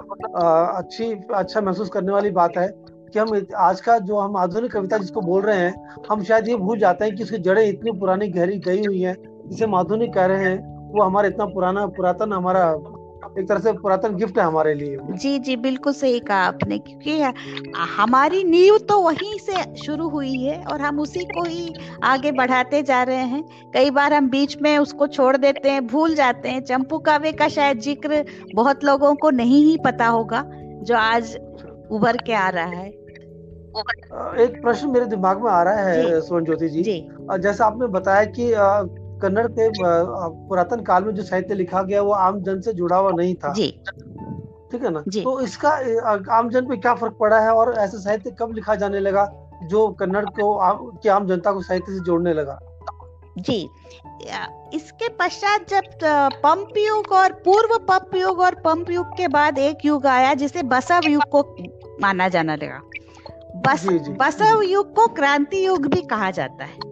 [0.75, 2.67] अच्छी अच्छा महसूस करने वाली बात है
[3.13, 6.55] कि हम आज का जो हम आधुनिक कविता जिसको बोल रहे हैं हम शायद ये
[6.55, 9.15] भूल जाते हैं कि उसकी जड़ें इतनी पुरानी गहरी गई हुई हैं
[9.47, 10.57] जिसे हम आधुनिक कह रहे हैं
[10.91, 12.73] वो हमारा इतना पुराना पुरातन हमारा
[13.37, 17.77] एक तरह से पुरातन गिफ्ट है हमारे लिए। जी जी बिल्कुल सही कहा आपने क्योंकि
[17.91, 22.81] हमारी नींव तो वहीं से शुरू हुई है और हम उसी को ही आगे बढ़ाते
[22.83, 26.61] जा रहे हैं। कई बार हम बीच में उसको छोड़ देते हैं भूल जाते हैं।
[26.63, 28.23] चंपू कावे का शायद ज़िक्र
[28.55, 30.43] बहुत लोगों को नहीं ही पता होगा
[30.83, 31.35] जो आज
[31.91, 32.87] उभर के आ रहा है।
[34.39, 38.23] एक प्रश्न मेरे दिमाग में आ रहा है सोन ज्योति जी, जी। जैसा आपने बताया
[38.29, 38.51] कि
[39.21, 39.69] कन्नड़ के
[40.47, 43.53] पुरातन काल में जो साहित्य लिखा गया वो आम जन से जुड़ा हुआ नहीं था।
[43.53, 43.67] जी।
[44.71, 44.99] ठीक है ना?
[45.01, 45.69] तो इसका
[46.37, 49.25] आम जन पे क्या फ़र्क पड़ा है और ऐसे साहित्य कब लिखा जाने लगा
[49.63, 52.59] जो कन्नड़ को आम, की आम जनता को साहित्य से जोड़ने लगा?
[53.37, 53.69] जी।
[54.73, 55.83] इसके पश्चात जब
[56.43, 60.63] पंप युग और पूर्व पंप युग और पंप युग के बाद एक युग आया जिसे
[60.63, 61.41] बसव युग को
[62.01, 62.81] माना जाना लगा।
[63.65, 63.85] बस
[64.19, 66.89] बसव युग को क्रांति युग भी कहा जाता है।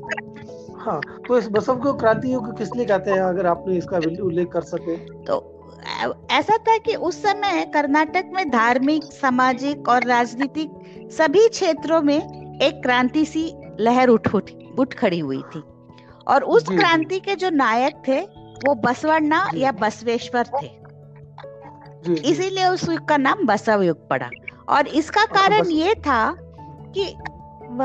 [0.88, 4.48] हाँ तो इस बसव को क्रांति युग किस लिए कहते हैं अगर आपने इसका उल्लेख
[4.48, 4.96] कर सके?
[5.24, 5.54] तो
[6.32, 12.18] ऐसा था कि उस समय कर्नाटक में धार्मिक सामाजिक और राजनीतिक सभी क्षेत्रों में
[12.62, 15.64] एक क्रांति सी लहर उठ उठ उठ खड़ी हुई थी।
[16.28, 18.22] और उस क्रांति के जो नायक थे
[18.68, 20.70] वो बसवन्ना या बसवेश्वर थे।
[22.30, 24.30] इसीलिए उस युग का नाम बसव युग पड़ा।
[24.70, 26.36] और इसका अच्छा, कारण ये था
[26.96, 27.14] कि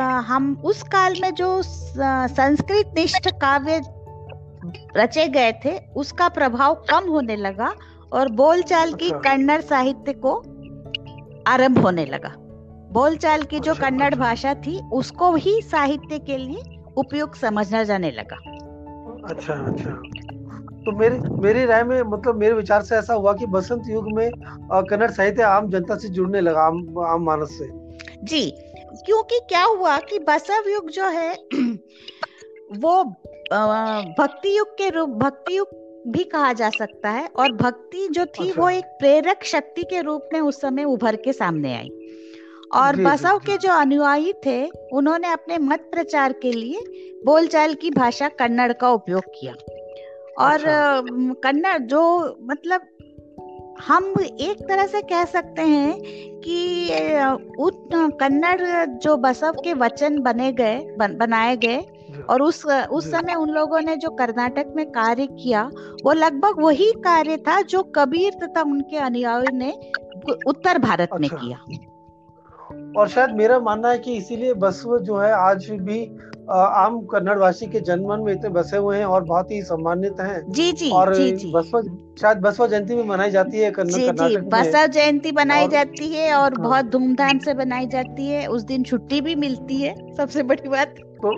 [0.00, 3.80] हम उस काल में जो संस्कृत निष्ठ काव्य
[4.96, 7.72] रचे गए थे उसका प्रभाव कम होने लगा
[8.12, 10.34] और बोलचाल की अच्छा। कन्नड़ साहित्य को
[11.46, 12.34] आरंभ होने लगा
[12.92, 18.10] बोलचाल की जो अच्छा, कन्नड़। भाषा थी उसको ही साहित्य के लिए उपयुक्त समझना जाने
[18.10, 18.36] लगा
[19.30, 19.90] अच्छा अच्छा
[20.84, 24.30] तो मेरी मेरी राय में मतलब मेरे विचार से ऐसा हुआ कि बसंत युग में
[24.72, 27.68] कन्नड़ साहित्य आम जनता से जुड़ने लगा आम आम मानस से
[28.24, 28.71] जी
[29.06, 31.32] क्योंकि क्या हुआ कि बसव युग जो है
[32.76, 33.02] वो
[34.18, 38.48] भक्ति युग के रूप भक्ति युग भी कहा जा सकता है और भक्ति जो थी
[38.48, 41.90] अच्छा। वो एक प्रेरक शक्ति के रूप में उस समय उभर के सामने आई
[42.74, 46.80] और बसव के जो अनुयायी थे उन्होंने अपने मत प्रचार के लिए
[47.26, 49.52] बोलचाल की भाषा कन्नड़ का उपयोग किया
[50.38, 51.00] और अच्छा।
[51.42, 52.02] कन्नड़ जो
[52.42, 52.88] मतलब
[53.88, 56.00] हम एक तरह से कह सकते हैं
[56.40, 56.88] कि
[58.20, 61.80] कन्नड़ जो बसव के वचन बने गए बन, बनाए गए
[62.30, 65.70] और उस उस समय उन लोगों ने जो कर्नाटक में कार्य किया
[66.04, 69.72] वो लगभग वही कार्य था जो कबीर तथा उनके अनुयायी ने
[70.46, 71.58] उत्तर भारत अच्छा। में किया।
[72.96, 76.18] और शायद मेरा मानना है कि इसीलिए बसव जो है आज भी
[76.50, 80.72] आम कन्नड़वासी के जनमन में इतने बसे हुए हैं और बहुत ही सम्मानित हैं। जी
[80.72, 81.52] जी और जी, जी.
[81.52, 81.82] बसव
[82.20, 86.62] शायद बसवा जयंती भी मनाई जाती है कर्नाटक बसव जयंती मनाई जाती है और हाँ।
[86.62, 90.94] बहुत धूमधाम से मनाई जाती है। उस दिन छुट्टी भी मिलती है सबसे बड़ी बात।
[91.24, 91.34] तो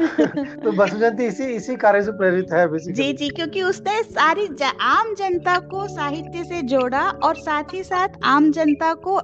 [0.64, 4.48] तो बसव जयंती इसी इसी कार्य से प्रेरित है जी जी क्योंकि उसने सारी
[4.80, 9.20] आम जनता को साहित्य से जोड़ा और साथ ही साथ आम जनता को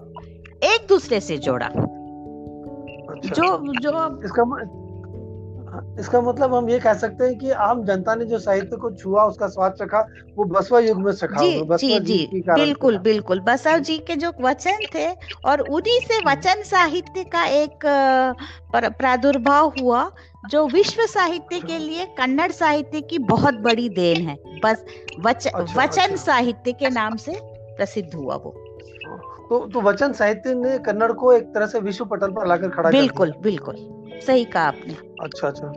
[0.64, 3.90] एक दूसरे से जोड़ा। अच्छा। जो जो
[4.24, 4.42] इसका
[6.00, 9.24] इसका मतलब हम ये कह सकते हैं कि आम जनता ने जो साहित्य को छुआ
[9.24, 10.00] उसका स्वाद चखा
[10.36, 14.86] वो बसवा युग में चखा जी जी जी बिल्कुल बिल्कुल। बसव जी के जो वचन
[14.94, 15.06] थे
[15.46, 17.86] और उन्हीं से वचन साहित्य का एक
[18.74, 20.10] प्रादुर्भाव हुआ
[20.50, 24.84] जो विश्व साहित्य के लिए कन्नड़ साहित्य की बहुत बड़ी देन है। बस
[25.20, 28.54] वच, अच्छा, वचन अच्छा। साहित्य के नाम से प्रसिद्ध हुआ वो।
[29.50, 32.90] तो तो वचन साहित्य ने कन्नड़ को एक तरह से विश्व पटल पर लाकर खड़ा
[32.90, 33.76] बिल्कुल बिल्कुल।
[34.26, 35.68] सही कहा आपने। अच्छा अच्छा।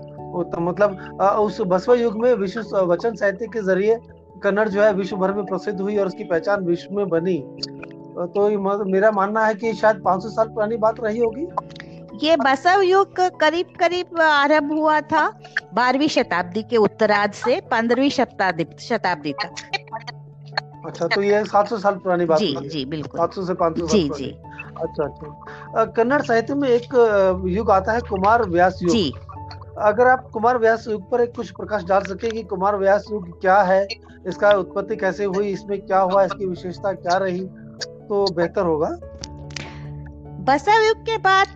[0.46, 4.00] तो मतलब उस बसवा युग में विश्व वचन साहित्य के ज़रिए
[4.44, 7.38] कन्नड़ जो है विश्व भर में प्रसिद्ध हुई और उसकी पहचान विश्व में बनी।
[8.28, 8.50] तो
[8.86, 11.48] मेरा मानना है कि शायद 500 साल पुरानी बात रही होगी।
[12.24, 15.28] ये बसव युग करीब करीब आरंभ हुआ था
[15.74, 19.79] बारहवीं शताब्दी के उत्तरार्ध से पंद्रहवीं शताब्दी शताब्दी तक।
[20.88, 24.30] अच्छा तो ये 700 साल पुरानी बात जी जी बिल्कुल। 700 से 500 जी जी।
[24.82, 26.94] अच्छा अच्छा। कन्नड़ साहित्य में एक
[27.48, 29.12] युग आता है कुमार व्यास युग। जी।
[29.82, 33.30] अगर आप कुमार व्यास युग पर एक कुछ प्रकाश डाल सके कि कुमार व्यास युग
[33.42, 33.88] क्या है
[34.28, 37.44] इसका उत्पत्ति कैसे हुई इसमें क्या हुआ इसकी विशेषता क्या रही
[38.10, 38.90] तो बेहतर होगा।
[40.46, 41.48] बसव युग के बाद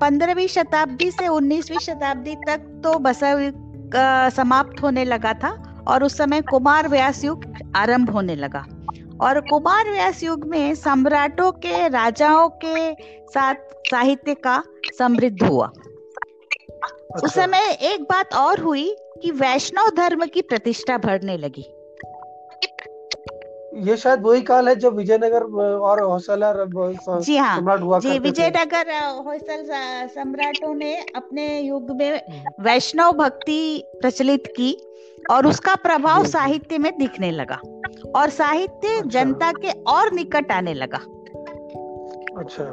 [0.00, 3.94] पंद्रहवीं शताब्दी से उन्नीसवीं शताब्दी तक तो बसव युग
[4.34, 5.50] समाप्त होने लगा था।
[5.88, 7.44] और उस समय कुमार व्यास युग
[7.76, 8.66] आरंभ होने लगा।
[9.20, 12.94] और कुमार व्यास युग में सम्राटों के राजाओं के
[13.26, 13.54] साथ
[13.90, 14.62] साहित्य का
[14.98, 21.36] समृद्ध हुआ। अच्छा। उस समय एक बात और हुई कि वैष्णव धर्म की प्रतिष्ठा बढ़ने
[21.36, 21.74] लगी।
[23.76, 25.42] ये शायद वही काल है जब विजयनगर
[25.78, 26.54] और होसला
[27.20, 28.92] जी हाँ। जी विजयनगर
[29.26, 29.64] होसल
[30.14, 34.91] सम्राटों ने अपने युग में हम्म। वैष्णव भक्ति प्रचलित की।
[35.30, 37.60] और उसका प्रभाव साहित्य में दिखने लगा
[38.16, 40.98] और साहित्य अच्छा। जनता के और निकट आने लगा।
[42.38, 42.64] अच्छा।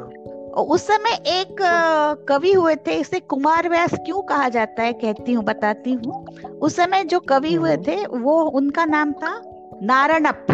[0.62, 1.56] उस समय एक
[2.28, 6.76] कवि हुए थे इसे कुमार व्यास क्यों कहा जाता है कहती हूँ बताती हूँ। उस
[6.76, 9.42] समय जो कवि हुए हम्म। थे वो उनका नाम था
[9.82, 10.46] नारायणप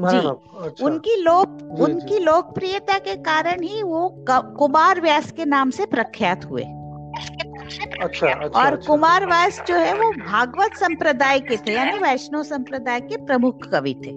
[0.00, 5.86] जी। अच्छा। उनकी लोक उनकी लोकप्रियता के कारण ही वो कुमार व्यास के नाम से
[5.86, 6.64] प्रख्यात हुए।
[7.66, 8.26] अच्छा, अच्छा
[8.60, 13.16] और अच्छा, कुमार व्यास जो है वो भागवत संप्रदाय के थे यानी वैष्णव संप्रदाय के
[13.26, 14.10] प्रमुख कवि थे।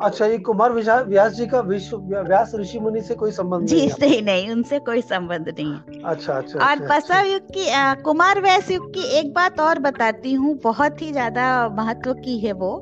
[0.00, 3.90] अच्छा ये कुमार व्यास जी का विश्व व्यास ऋषि मुनि से कोई संबंध जी नहीं
[4.00, 7.68] नहीं नहीं उनसे कोई संबंध नहीं है। अच्छा अच्छा और अच्छा, बसव अच्छा। युग की
[7.68, 12.38] आ, कुमार व्यास युग की एक बात और बताती हूँ बहुत ही ज़्यादा महत्व की
[12.38, 12.72] है वो।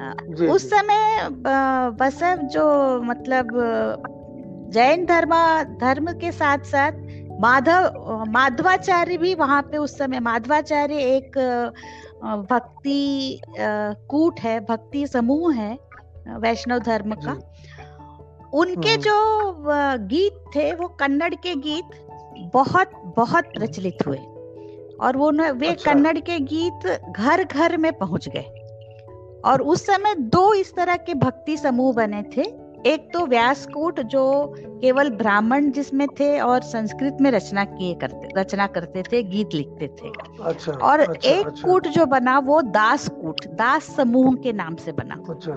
[0.00, 0.12] आ,
[0.52, 1.28] उस समय
[2.00, 2.66] बसव जो
[3.02, 3.52] मतलब
[4.72, 5.32] जैन धर्म
[5.80, 6.92] धर्म के साथ साथ
[7.40, 11.38] माधव माधवाचार्य भी वहाँ पे उस समय माधवाचार्य एक
[12.50, 13.40] भक्ति
[14.08, 15.78] कूट है भक्ति समूह है
[16.28, 17.32] वैष्णव धर्म का।
[18.54, 19.54] उनके हम्म। जो
[20.06, 21.90] गीत थे वो कन्नड़ के गीत
[22.54, 24.18] बहुत बहुत प्रचलित हुए।
[25.00, 28.62] और वो वे अच्छा। कन्नड़ के गीत घर घर में पहुँच गए।
[29.44, 34.24] और उस समय दो इस तरह के भक्ति समूह बने थे। एक तो व्यासकूट जो
[34.80, 39.88] केवल ब्राह्मण जिसमें थे और संस्कृत में रचना किए करते रचना करते थे गीत लिखते
[39.88, 40.10] थे
[40.42, 44.76] अच्छा, और अच्छा, एक अच्छा। कूट जो बना वो दास कूट दास समूह के नाम
[44.76, 45.56] से बना अच्छा,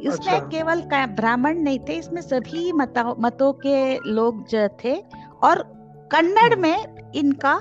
[0.00, 0.82] इसमें अच्छा। केवल
[1.14, 4.96] ब्राह्मण नहीं थे इसमें सभी मतों मतों के लोग जो थे
[5.42, 5.62] और
[6.12, 7.54] कन्नड़ हम्म। में इनका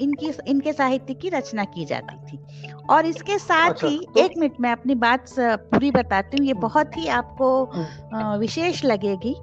[0.00, 4.20] इनकी इनके साहित्य की रचना की जाती थी। और इसके साथ अच्छा, ही तो...
[4.20, 9.34] एक मिनट में अपनी बात पूरी बताती हूँ। ये बहुत ही आपको हम्म। विशेष लगेगी।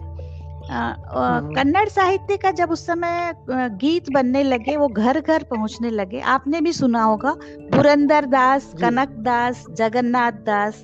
[0.70, 6.20] हम्म। कन्नड़ साहित्य का जब उस समय गीत बनने लगे वो घर घर पहुँचने लगे
[6.20, 7.36] आपने भी सुना होगा
[7.72, 10.84] पुरंदर दास कनक दास जगन्नाथ दास।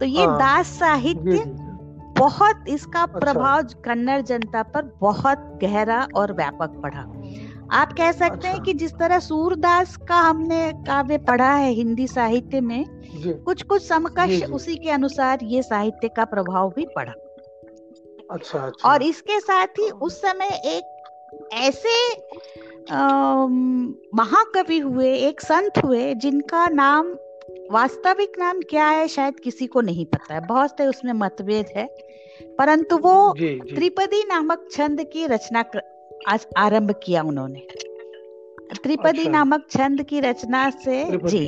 [0.00, 1.44] तो ये हाँ, दास साहित्य
[2.18, 7.00] बहुत इसका अच्छा। प्रभाव कन्नड़ जनता पर बहुत गहरा और व्यापक पड़ा।
[7.72, 12.06] आप कह सकते अच्छा। हैं कि जिस तरह सूरदास का हमने काव्य पढ़ा है हिंदी
[12.06, 12.84] साहित्य में
[13.44, 17.12] कुछ कुछ समकक्ष उसी के अनुसार ये साहित्य का प्रभाव भी पड़ा।
[18.30, 20.94] अच्छा, अच्छा। और इसके साथ ही उस समय एक
[21.52, 22.12] ऐसे
[24.14, 27.16] महाकवि हुए एक संत हुए जिनका नाम
[27.70, 31.86] वास्तविक नाम क्या है शायद किसी को नहीं पता है। बहुत से उसमें मतभेद है।
[32.58, 35.62] परंतु वो त्रिपदी नामक छंद की रचना
[36.26, 37.66] आज आरंभ किया उन्होंने
[38.74, 41.46] त्रिपदी अच्छा। नामक छंद की रचना से जी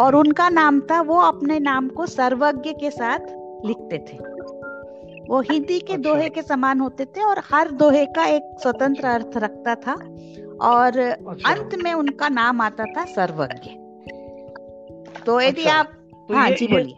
[0.00, 3.26] और उनका नाम था वो अपने नाम को सर्वज्ञ के साथ
[3.66, 4.18] लिखते थे
[5.28, 9.06] वो हिंदी के अच्छा। दोहे के समान होते थे और हर दोहे का एक स्वतंत्र
[9.06, 9.94] अर्थ रखता था
[10.62, 13.70] और अच्छा। अंत में उनका नाम आता था सर्वज्ञ
[15.26, 15.92] तो यदि अच्छा। आप
[16.28, 16.96] तो हाँ जी बोलिए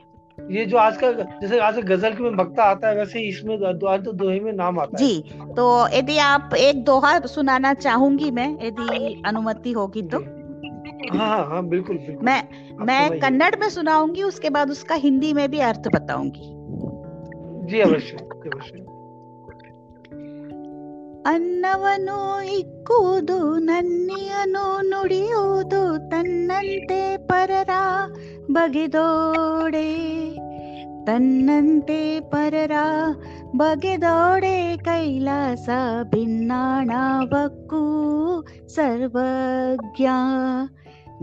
[0.51, 3.59] ये जो आज का जैसे आज गज़ल में भक्ता आता है वैसे इसमें
[4.03, 8.31] तो दोहे में नाम आता जी, है। जी तो यदि आप एक दोहा सुनाना चाहूँगी
[8.31, 10.19] मैं यदि अनुमति होगी तो।
[11.19, 12.49] हाँ हाँ हाँ बिल्कुल, बिल्कुल। मैं
[12.87, 16.53] मैं कन्नड़ में सुनाऊँगी उसके बाद उसका हिंदी में भी अर्थ बताऊँगी।
[17.67, 19.02] जी अवश्य अवश्य।
[21.26, 22.20] ಅನ್ನವನು
[22.52, 27.74] ಇಕ್ಕುವುದು ನನ್ನಿಯನು ನುಡಿಯುವುದು ತನ್ನಂತೆ ಪರರ
[28.52, 29.90] ಬಗೆದೋಡೆ
[31.06, 32.78] ತನ್ನಂತೆ ಪರರ
[33.56, 35.70] ಬಗೆದೋಡೆ ಕೈಲಾಸ
[36.10, 37.84] ಭಿನ್ನಾಣವಕ್ಕೂ
[38.68, 40.08] ಸರ್ವಜ್ಞ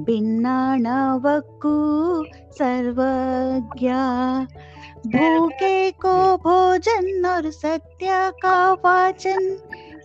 [0.05, 1.75] ಭಿನ್ನಾಣವಕ್ಕೂ
[2.59, 3.89] सर्वज्ञ
[5.07, 9.49] भूखे को भोजन और सत्य का वाचन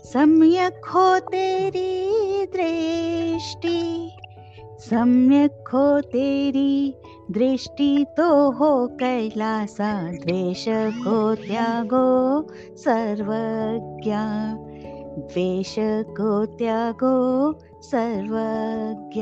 [0.04, 4.10] सम्यक हो तेरी दृष्टि
[4.78, 6.94] सम्यक हो तेरी
[7.30, 14.10] दृष्टि तो हो कैलासा द्वेष को त्यागो सर्वज्ञ।
[15.22, 15.74] द्वेष
[16.10, 19.20] को त्यागो सर्वज्ञ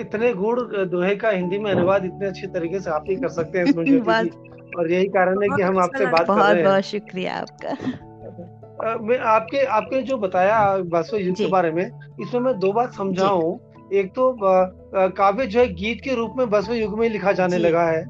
[0.00, 3.58] इतने गुड़ दोहे का हिंदी में अनुवाद इतने अच्छे तरीके से आप ही कर सकते
[3.58, 3.64] हैं
[4.78, 8.09] और यही कारण है कि हम आपसे बात कर रहे हैं। बहुत बहुत शुक्रिया आपका।
[8.80, 13.58] मैं आपके आपने जो बताया बासव युग के बारे में इसमें मैं दो बात समझाऊं
[13.92, 17.82] एक तो काव्य जो है गीत के रूप में बसव युग में लिखा जाने लगा
[17.82, 18.04] है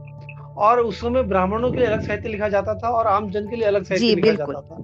[0.58, 3.56] और उस समय ब्राह्मणों के लिए अलग साहित्य लिखा जाता था और आम जन के
[3.56, 4.76] लिए अलग साहित्य लिखा जाता था।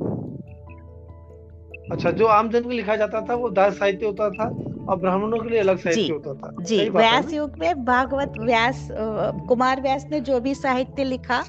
[1.92, 4.44] अच्छा जो आम जन को लिखा जाता था वो दास साहित्य होता था
[4.88, 8.88] और ब्राह्मणों के लिए अलग साहित्य होता था। जी व्यास युग में भागवत व्यास
[9.48, 11.42] कुमार व्यास ने जो भी साहित्य लिखा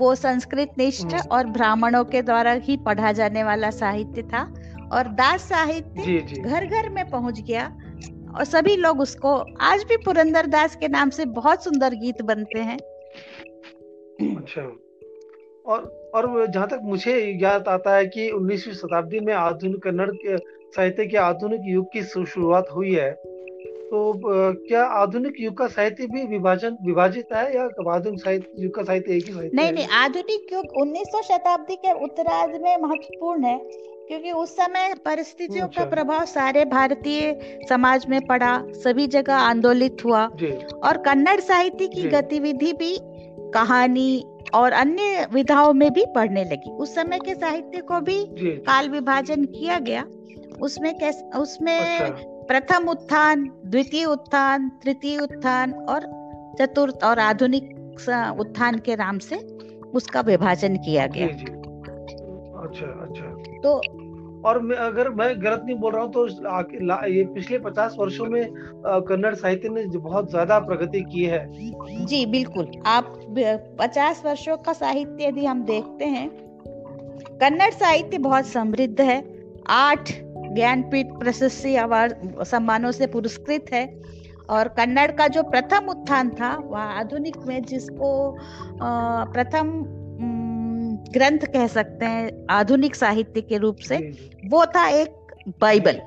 [0.00, 4.42] वो संस्कृत निष्ठ हम्म। और ब्राह्मणों के द्वारा ही पढ़ा जाने वाला साहित्य था
[4.92, 7.66] और दास साहित्य घर घर में पहुँच गया
[8.36, 12.58] और सभी लोग उसको आज भी पुरंदर दास के नाम से बहुत सुंदर गीत बनते
[12.58, 12.78] हैं।
[14.36, 14.62] अच्छा।
[15.66, 15.82] और
[16.14, 20.10] और जहाँ तक मुझे याद आता है कि 19वीं शताब्दी में आधुनिक कन्नड़
[20.76, 23.10] साहित्य के आधुनिक युग की शुरुआत हुई है।
[23.90, 24.20] तो
[24.68, 27.62] क्या आधुनिक युग का साहित्य भी विभाजन विभाजित है या
[27.94, 31.92] आधुनिक साहित्य युग का साहित्य एक ही साहित्य नहीं नहीं आधुनिक युग 1900 शताब्दी के
[32.04, 33.58] उत्तरार्ध में महत्वपूर्ण है
[34.08, 40.04] क्योंकि उस समय परिस्थितियों का अच्छा। प्रभाव सारे भारतीय समाज में पड़ा सभी जगह आंदोलित
[40.04, 40.24] हुआ।
[40.84, 42.98] और कन्नड़ साहित्य की गतिविधि भी
[43.54, 44.24] कहानी
[44.54, 49.44] और अन्य विधाओं में भी पढ़ने लगी। उस समय के साहित्य को भी काल विभाजन
[49.44, 50.04] किया गया।
[50.62, 56.04] उसमें कैसे उसमें अच्छा। प्रथम उत्थान द्वितीय उत्थान तृतीय उत्थान और
[56.58, 57.68] चतुर्थ और आधुनिक
[58.40, 59.36] उत्थान के नाम से
[59.94, 61.52] उसका विभाजन किया गया। जी, जी।
[62.60, 63.74] अच्छा अच्छा। तो
[64.48, 66.26] और मैं अगर मैं गलत नहीं बोल रहा हूँ तो
[67.08, 68.42] ये पिछले पचास वर्षों में
[69.08, 71.46] कन्नड़ साहित्य ने बहुत ज़्यादा प्रगति की है।
[72.06, 73.12] जी बिल्कुल। आप
[73.80, 76.28] पचास वर्षों का साहित्य यदि हम देखते हैं
[77.38, 79.22] कन्नड़ साहित्य बहुत समृद्ध है।
[79.68, 80.10] आठ
[80.54, 84.00] ज्ञानपीठ प्रशस्ति अवार्ड सम्मानों से पुरस्कृत है।
[84.50, 88.38] और कन्नड़ का जो प्रथम उत्थान था वह आधुनिक में जिसको
[89.32, 89.70] प्रथम
[91.12, 93.98] ग्रंथ कह सकते हैं आधुनिक साहित्य के रूप से
[94.44, 95.14] वो था एक
[95.60, 96.00] बाइबल।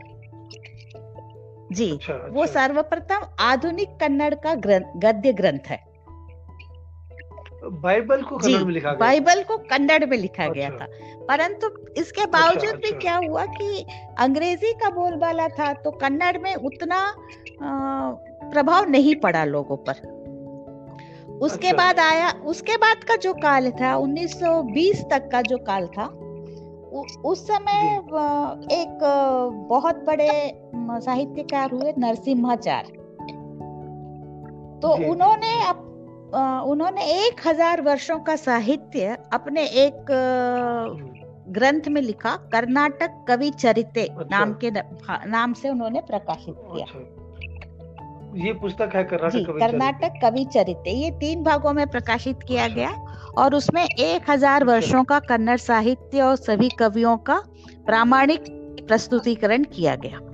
[1.72, 5.93] जी अच्छा, अच्छा। वो सर्वप्रथम आधुनिक कन्नड़ का ग्रंथ गद्य ग्रंथ है।
[7.64, 10.88] बाइबल को कन्नड़ में लिखा गया बाइबल को कन्नड़ में लिखा अच्छा। गया था
[11.26, 13.86] परंतु इसके अच्छा, बावजूद अच्छा, भी अच्छा। क्या हुआ कि
[14.20, 17.16] अंग्रेज़ी का बोलबाला था तो कन्नड़ में उतना
[17.62, 20.02] प्रभाव नहीं पड़ा लोगों पर
[21.42, 25.88] उसके अच्छा। बाद आया उसके बाद का जो काल था 1920 तक का जो काल
[25.88, 26.06] था
[27.26, 27.96] उस समय
[28.72, 29.00] एक
[29.70, 30.30] बहुत बड़े
[30.76, 33.02] साहित्यकार हुए नरसिम्हाचार्य
[34.80, 35.54] तो उन्होंने
[36.34, 40.06] उन्होंने एक हज़ार वर्षों का साहित्य अपने एक
[41.50, 44.72] ग्रंथ में लिखा कर्नाटक कवि चरिते अच्छा। नाम के
[45.30, 47.00] नाम से उन्होंने प्रकाशित किया अच्छा।
[48.36, 52.76] ये पुस्तक है कर्नाटक कवि कर्नाटक कवि चरित्र ये तीन भागों में प्रकाशित किया अच्छा।
[52.76, 52.90] गया
[53.38, 57.42] और उसमें एक हज़ार अच्छा। वर्षों का कन्नड़ साहित्य और सभी कवियों का
[57.86, 58.46] प्रामाणिक
[58.88, 60.33] प्रस्तुतिकरण किया गया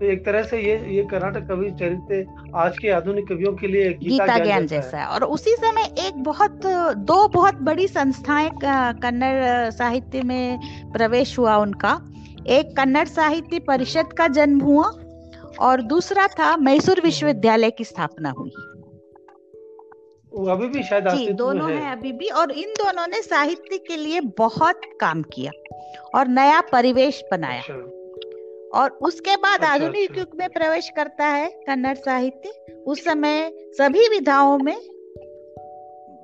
[0.00, 3.88] तो एक तरह से ये ये कर्नाटक कवि चरित्र आज के आधुनिक कवियों के लिए
[3.92, 9.70] गीता, गीता ज्ञान जैसा है। और उसी समय एक बहुत दो बहुत बड़ी संस्थाएँ कन्नड़
[9.70, 10.60] साहित्य में
[10.92, 11.98] प्रवेश हुआ उनका।
[12.46, 14.92] एक कन्नड़ साहित्य परिषद का जन्म हुआ
[15.60, 18.50] और दूसरा था मैसूर विश्वविद्यालय की स्थापना हुई।
[20.50, 24.20] अभी भी शायद जी दोनों है अभी भी और इन दोनों ने साहित्य के लिए
[24.38, 25.52] बहुत काम किया
[26.14, 27.97] और नया परिवेश बनाया। अच्छा।
[28.74, 33.50] और उसके बाद अच्छा, आधुनिक अच्छा। युग में प्रवेश करता है कन्नड़ साहित्य उस समय
[33.78, 34.76] सभी विधाओं में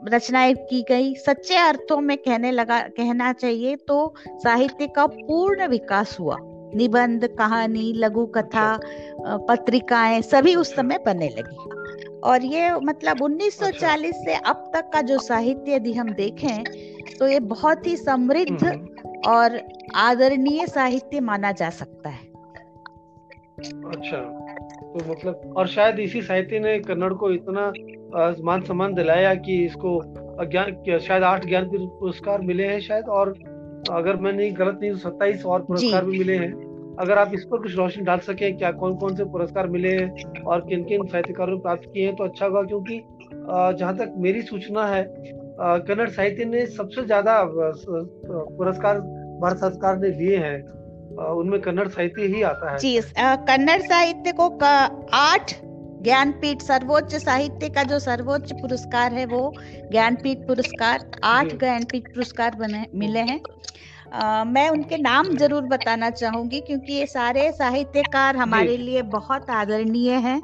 [0.09, 6.17] रचनाएँ की गई सच्चे अर्थों में कहने लगा कहना चाहिए तो साहित्य का पूर्ण विकास
[6.21, 6.37] हुआ
[6.75, 11.73] निबंध कहानी लघु कथा अच्छा। पत्रिकाएँ सभी उस समय बनने लगी
[12.21, 16.65] और ये मतलब 1940 अच्छा। से अब तक का जो साहित्य यदि हम देखें
[17.19, 19.61] तो ये बहुत ही समृद्ध हम्म। और
[19.95, 22.34] आदरणीय साहित्य माना जा सकता है
[23.59, 27.67] अच्छा तो मतलब और शायद इसी साहित्य ने कन्नड़ को इतना
[28.45, 30.01] मान सम्मान दिलाया कि इसको
[30.45, 33.31] ज्ञान शायद आठ ज्ञान पुरस्कार मिले हैं शायद और
[33.91, 36.53] अगर मैं नहीं गलत नहीं तो सत्ताईस और पुरस्कार भी मिले हैं।
[37.01, 40.43] अगर आप इस पर कुछ रोशनी डाल सके क्या कौन कौन से पुरस्कार मिले हैं
[40.43, 44.43] और किन किन साहित्यकारों ने प्राप्त किए हैं तो अच्छा होगा क्योंकि जहाँ तक मेरी
[44.43, 45.05] सूचना है
[45.61, 49.01] कन्नड़ साहित्य ने सबसे ज़्यादा पुरस्कार
[49.41, 50.63] भारत सरकार ने दिए हैं।
[51.15, 54.49] उनमें कन्नड़ साहित्य ही आता है जी कन्नड़ साहित्य को
[55.15, 55.55] आठ
[56.03, 59.53] ज्ञानपीठ सर्वोच्च साहित्य का जो सर्वोच्च पुरस्कार है वो
[59.91, 63.41] ज्ञानपीठ पुरस्कार आठ ज्ञानपीठ पुरस्कार बने मिले हैं।
[64.13, 70.13] आ, मैं उनके नाम ज़रूर बताना चाहूँगी क्योंकि ये सारे साहित्यकार हमारे लिए बहुत आदरणीय
[70.27, 70.41] हैं।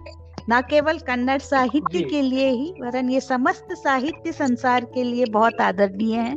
[0.50, 5.60] न केवल कन्नड़ साहित्य के लिए ही वरन ये समस्त साहित्य संसार के लिए बहुत
[5.60, 6.36] आदरणीय हैं।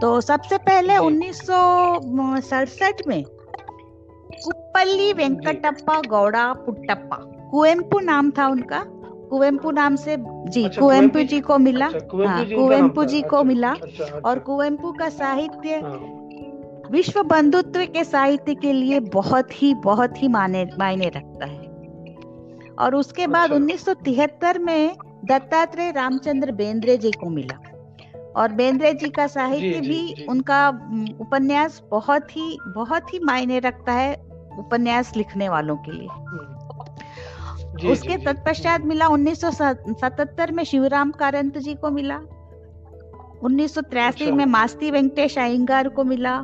[0.00, 3.24] तो सबसे पहले उन्नीस सौ सड़सठ में
[4.44, 7.16] कुप्पल्ली वेंकटप्पा गौड़ा पुट्टप्पा।
[7.50, 8.84] कुएम्पू नाम था उनका।
[9.30, 13.42] कुवेम्पु नाम से जी अच्छा, कुवेम्पु जी को मिला। अच्छा, हाँ कुवेम्पु जी को अच्छा,
[13.42, 16.00] मिला। अच्छा, अच्छा, और कुवेम्पु का साहित्य हाँ।
[16.90, 21.70] विश्व बंधुत्व के साहित्य के लिए बहुत ही बहुत ही माने मायने रखता है।
[22.78, 27.69] और उसके बाद अच्छा। 1973 में दत्तात्रेय रामचंद्र बेंद्रे जी को मिला।
[28.36, 30.68] और बेंद्रे जी का साहित्य भी जी, उनका
[31.20, 34.14] उपन्यास बहुत ही बहुत ही मायने रखता है
[34.58, 36.08] उपन्यास लिखने वालों के लिए।
[37.80, 42.20] जी, उसके तत्पश्चात मिला 1977 में शिवराम कारंत जी को मिला।
[43.42, 46.38] उन्नीस अच्छा। में मास्ती वेंकटेश अयंगार को मिला।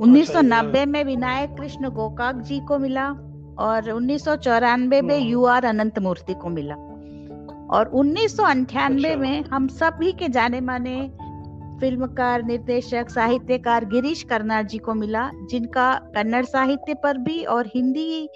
[0.00, 3.14] 1990 अच्छा, में विनायक कृष्ण गोकाक जी को मिला।
[3.58, 6.74] और उन्नीस सौ चौरानवे में यू आर अनंत मूर्ति को मिला।
[7.70, 11.10] और उन्नीस अच्छा। में हम सभी के जाने माने
[11.80, 18.28] फिल्मकार निर्देशक साहित्यकार गिरीश कर्नाड जी को मिला जिनका कन्नड़ साहित्य पर भी और हिंदी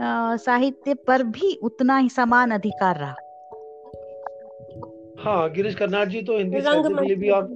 [0.00, 3.14] साहित्य पर भी उतना ही समान अधिकार रहा
[5.18, 7.48] हाँ गिरीश कर्नाड जी तो हिंदी साहित्य के लिए भी और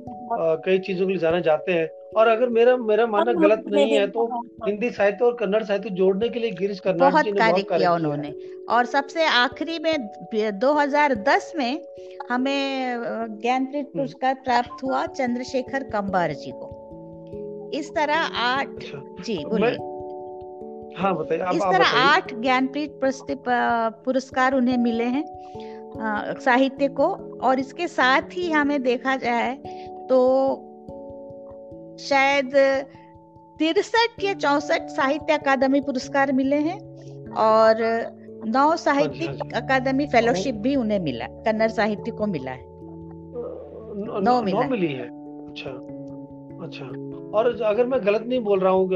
[0.67, 4.07] कई चीज़ों के लिए जाना जाते हैं और अगर मेरा मेरा मानना गलत नहीं है
[4.07, 4.25] तो
[4.67, 7.93] हिंदी साहित्य और कन्नड़ साहित्य जोड़ने के लिए गिरीश कर्नाड जी ने बहुत कार्य किया
[7.95, 8.33] उन्होंने।
[8.71, 10.09] और सबसे आखिरी में
[10.61, 11.83] 2010 में
[12.31, 12.97] हमें
[13.43, 19.71] ज्ञानपीठ हम्म। पुरस्कार प्राप्त हुआ चंद्रशेखर कंबार जी को। इस तरह आठ अच्छा। जी बोलिए।
[21.03, 22.91] हाँ बताइए। इस तरह आठ ज्ञानपीठ
[24.05, 25.25] पुरस्कार उन्हें मिले हैं
[26.41, 27.09] साहित्य को।
[27.43, 29.55] और इसके साथ ही हमें देखा जाए
[30.09, 30.19] तो
[32.09, 32.57] शायद
[33.59, 36.79] तिरसठ या चौसठ साहित्य अकादमी पुरस्कार मिले हैं
[37.33, 37.77] और
[38.47, 42.65] नौ साहित्यिक अकादमी फेलोशिप भी उन्हें मिला कन्नड़ साहित्य को मिला है।
[44.25, 45.07] नौ मिला नौ मिली है?
[45.47, 45.71] अच्छा
[46.65, 46.85] अच्छा।
[47.39, 48.89] और अगर मैं गलत नहीं बोल रहा हूँ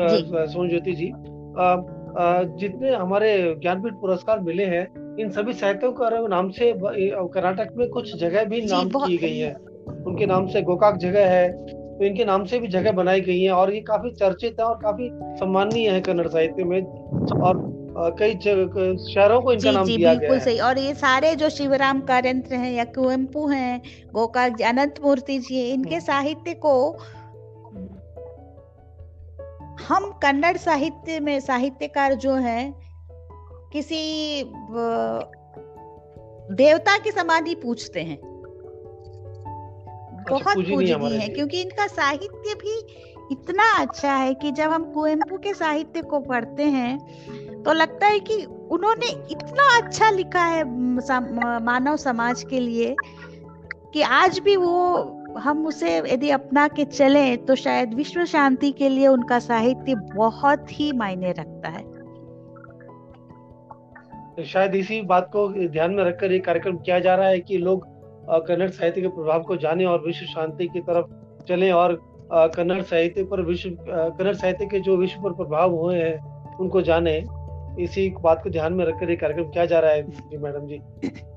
[0.46, 6.26] सोन ज्योति जी आ, आ, जितने हमारे ज्ञानपीठ पुरस्कार मिले हैं इन सभी साहित्यों का
[6.28, 9.54] नाम से कर्नाटक में कुछ जगह भी नाम की गई है
[10.06, 11.48] उनके नाम से गोकाक जगह है
[11.98, 14.74] तो इनके नाम से भी जगह बनाई गई है और ये काफ़ी चर्चित है और
[14.74, 16.82] काफ़ी सम्माननीय है कन्नड़ साहित्य में।
[17.40, 21.34] और कई शहरों को इनका जी, नाम जी, दिया बिल्कुल गया सही। और ये सारे
[21.34, 23.82] जो शिवराम कारंत्र हैं या कुवेम्पू हैं
[24.14, 26.74] गोकाक अनंत मूर्ति जी इनके साहित्य को
[29.88, 32.74] हम कन्नड़ साहित्य में साहित्यकार जो हैं
[33.72, 34.42] किसी
[36.54, 38.33] देवता के समान ही पूछते हैं।
[40.30, 42.78] बहुत पूजनीय है क्योंकि इनका साहित्य भी
[43.32, 46.98] इतना अच्छा है कि जब हम कुएम्पू के साहित्य को पढ़ते हैं
[47.62, 50.64] तो लगता है कि उन्होंने इतना अच्छा लिखा है
[51.64, 52.96] मानव समाज के लिए
[53.92, 58.88] कि आज भी वो हम उसे यदि अपना के चले तो शायद विश्व शांति के
[58.88, 61.94] लिए उनका साहित्य बहुत ही मायने रखता है।
[64.44, 67.93] शायद इसी बात को ध्यान में रखकर ये कार्यक्रम किया जा रहा है कि लोग
[68.30, 71.98] कन्नड़ साहित्य के प्रभाव को जाने और विश्व शांति की तरफ़ चले और
[72.32, 77.16] कन्नड़ साहित्य पर विश्व कन्नड़ साहित्य के जो विश्व पर प्रभाव हुए हैं उनको जाने।
[77.80, 80.80] इसी बात को ध्यान में रखकर ये कार्यक्रम किया जा रहा है जी मैडम जी।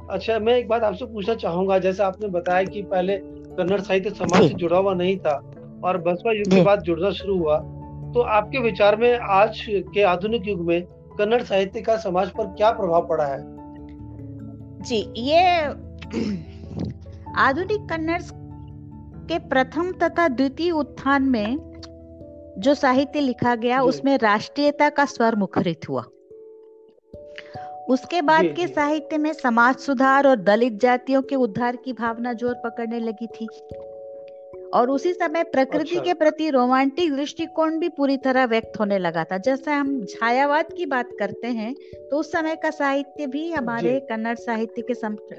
[0.10, 3.18] अच्छा मैं एक बात आपसे पूछना चाहूँगा जैसे आपने बताया कि पहले
[3.58, 5.36] कन्नड़ साहित्य समाज से जुड़ा हुआ नहीं था
[5.84, 7.58] और बसपा युग के बाद जुड़ना शुरू हुआ
[8.14, 10.82] तो आपके विचार में आज के आधुनिक युग में
[11.18, 13.40] कन्नड़ साहित्य का समाज पर क्या प्रभाव पड़ा है?
[14.84, 15.44] जी ये
[17.38, 18.22] आधुनिक कन्नड़
[19.30, 21.58] के प्रथम तथा द्वितीय उत्थान में
[22.58, 26.02] जो साहित्य लिखा गया उसमें राष्ट्रीयता का स्वर मुखरित हुआ।
[27.90, 32.54] उसके बाद के साहित्य में समाज सुधार और दलित जातियों के उद्धार की भावना ज़ोर
[32.54, 33.48] पकड़ने लगी थी।
[34.74, 39.24] और उसी समय प्रकृति अच्छा। के प्रति रोमांटिक दृष्टिकोण भी पूरी तरह व्यक्त होने लगा
[39.24, 41.74] था जैसे हम छायावाद की बात करते हैं
[42.10, 44.94] तो उस समय का साहित्य भी हमारे कन्नड़ साहित्य के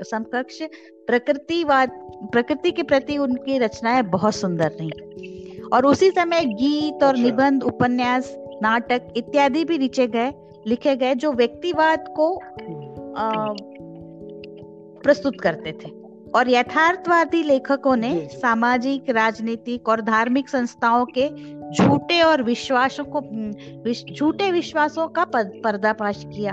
[0.04, 0.62] समकक्ष
[1.06, 1.90] प्रकृतिवाद
[2.32, 7.62] प्रकृति के प्रति उनकी रचनाएँ बहुत सुंदर रही और उसी समय गीत और अच्छा। निबंध
[7.62, 10.32] उपन्यास नाटक इत्यादि भी लिखे गए
[10.66, 13.56] लिखे गए जो व्यक्तिवाद को हम्म।
[15.02, 15.97] प्रस्तुत करते थे
[16.34, 21.28] और यथार्थवादी लेखकों ने सामाजिक राजनीतिक और धार्मिक संस्थाओं के
[21.74, 23.20] झूठे और विश्वासों को
[24.14, 25.24] झूठे विश्वासों का
[25.64, 26.52] पर्दाफाश किया।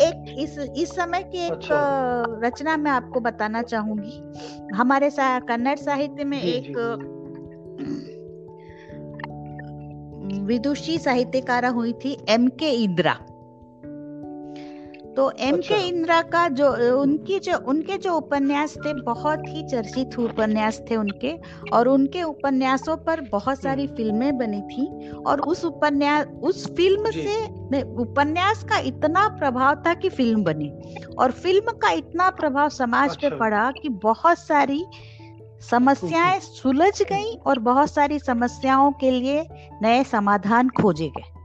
[0.00, 5.78] एक इस इस समय की एक अच्छा। रचना मैं आपको बताना चाहूँगी। हमारे सा, कन्नड़
[5.78, 6.76] साहित्य में जी, एक
[10.44, 13.18] विदुषी साहित्यकारा हुई थी एम के इंदिरा।
[15.18, 19.68] तो एम अच्छा। के इंदिरा का जो उनकी जो उनके जो उपन्यास थे बहुत ही
[19.68, 21.38] चर्चित उपन्यास थे उनके
[21.72, 27.82] और उनके उपन्यासों पर बहुत सारी फ़िल्में बनी थी और उस उपन्यास उस फ़िल्म से
[27.82, 30.70] उपन्यास का इतना प्रभाव था कि फ़िल्म बनी
[31.18, 34.86] और फ़िल्म का इतना प्रभाव समाज अच्छा। पे पड़ा कि बहुत सारी
[35.70, 39.48] समस्याएँ सुलझ गई और बहुत सारी समस्याओं के लिए
[39.82, 41.38] नए समाधान खोजे गए।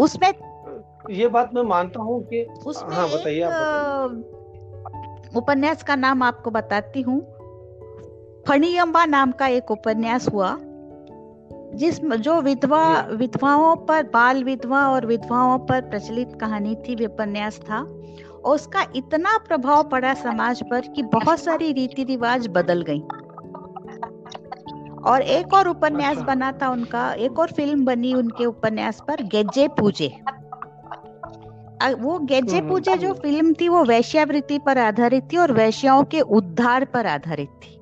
[0.00, 0.32] उसमें
[1.10, 3.42] ये बात मैं मानता हूँ कि हाँ बताइए
[5.36, 7.20] उपन्यास का नाम आपको बताती हूँ।
[8.48, 10.56] फणियम्बा नाम का एक उपन्यास हुआ
[11.74, 17.78] जिसमें जो विधवा विधवाओं पर बाल विधवा और विधवाओं पर प्रचलित कहानी थी उपन्यास था।
[18.44, 23.00] और उसका इतना प्रभाव पड़ा समाज पर कि बहुत सारी रीति रिवाज बदल गई।
[25.04, 29.22] और एक और उपन्यास अच्छा। बना था उनका एक और फ़िल्म बनी उनके उपन्यास पर
[29.22, 30.08] गेजे पूजे।
[31.84, 36.20] वो गेजे हम्म, पूजे जो। फ़िल्म थी वो वैश्यावृत्ति पर आधारित थी और वैश्याओं के
[36.20, 37.74] उद्धार पर आधारित थी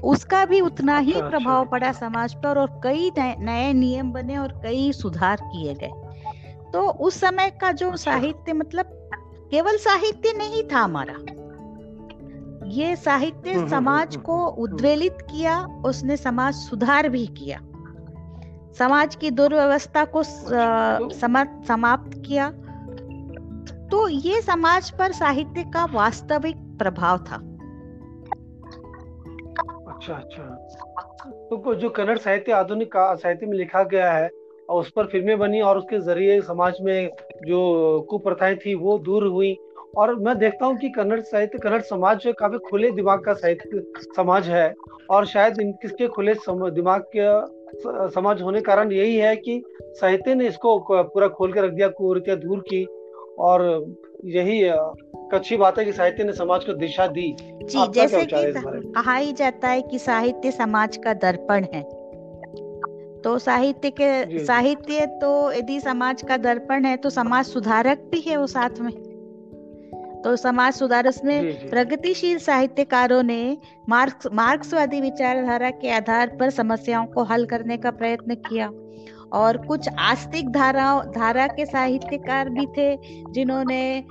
[0.00, 4.36] उसका भी उतना ही अच्छा, प्रभाव अच्छा। पड़ा समाज पर और कई नए नियम बने
[4.38, 5.90] और कई सुधार किए गए
[6.72, 8.86] तो उस समय का जो अच्छा। साहित्य मतलब
[9.50, 11.14] केवल साहित्य नहीं था हमारा
[12.66, 17.60] ये साहित्य हम्म, हम्म, समाज को उद्वेलित किया उसने समाज सुधार भी किया
[18.78, 20.46] समाज की दुर्व्यवस्था को स-
[21.68, 22.52] समाप्त किया
[23.90, 27.36] तो ये समाज पर साहित्य का वास्तविक प्रभाव था।
[29.88, 30.42] अच्छा अच्छा।
[31.50, 34.28] तो जो कन्नड़ साहित्य आधुनिक साहित्य में लिखा गया है
[34.68, 37.10] और उस पर फ़िल्में बनी और उसके ज़रिए समाज में
[37.46, 37.60] जो
[38.10, 39.56] कुप्रथाएँ थी वो दूर हुई।
[39.96, 43.82] और मैं देखता हूँ कि कन्नड़ साहित्य कन्नड़ समाज जो काफ़ी खुले दिमाग का साहित्य
[44.16, 44.74] समाज है
[45.10, 49.62] और शायद इन किसके खुले सम, दिमाग के समाज होने कारण यही है कि
[50.00, 52.86] साहित्य ने इसको पूरा खोल के रख दिया कुरीतियाँ दूर की।
[53.40, 53.62] और
[54.24, 54.62] यही
[55.32, 58.92] अच्छी बात है कि साहित्य ने समाज को दिशा दी। जी जैसे कि में?
[58.92, 61.82] कहा ही जाता है कि साहित्य समाज का दर्पण है।
[63.20, 68.36] तो साहित्य के साहित्य तो यदि समाज का दर्पण है तो समाज सुधारक भी है
[68.36, 68.92] वो साथ में।
[70.24, 73.56] तो समाज सुधार उसमें जी, जी। प्रगतिशील साहित्यकारों ने
[73.88, 78.70] मार्क्स मार्क्सवादी विचारधारा के आधार पर समस्याओं को हल करने का प्रयत्न किया।
[79.32, 82.96] और कुछ आस्तिक धारा धारा के साहित्यकार भी थे
[83.32, 84.04] जिन्होंने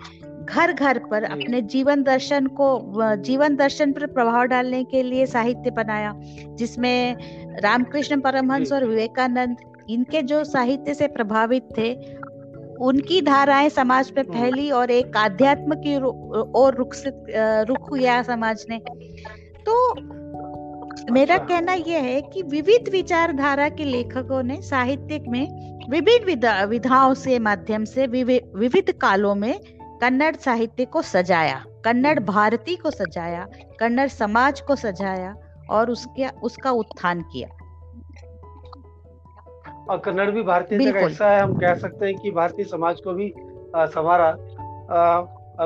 [0.46, 5.72] घर घर पर अपने जीवन दर्शन को जीवन दर्शन पर प्रभाव डालने के लिए साहित्य
[5.72, 6.14] बनाया
[6.56, 7.16] जिसमें
[7.64, 9.58] रामकृष्ण परमहंस और विवेकानंद
[9.90, 11.94] इनके जो साहित्य से प्रभावित थे
[12.80, 15.96] उनकी धाराएँ समाज में हम्म। फैली और एक आध्यात्म की
[16.60, 16.96] ओर रुख
[17.68, 18.80] रुख हुआ समाज ने
[19.66, 19.76] तो
[21.12, 27.14] मेरा अच्छा। कहना यह है कि विविध विचारधारा के लेखकों ने साहित्य में विभिन्न विधाओं
[27.14, 29.60] से माध्यम से विविध कालों में
[30.02, 33.48] कन्नड़ साहित्य को सजाया कन्नड़ भारती को सजाया
[33.80, 35.36] कन्नड़ समाज को सजाया
[35.70, 37.48] और उसके उसका उत्थान किया
[39.90, 43.00] और कन्नड़ भी भारतीय का बिल्कुल। हिस्सा है हम कह सकते हैं कि भारतीय समाज
[43.00, 43.34] को भी
[43.76, 44.32] संवारा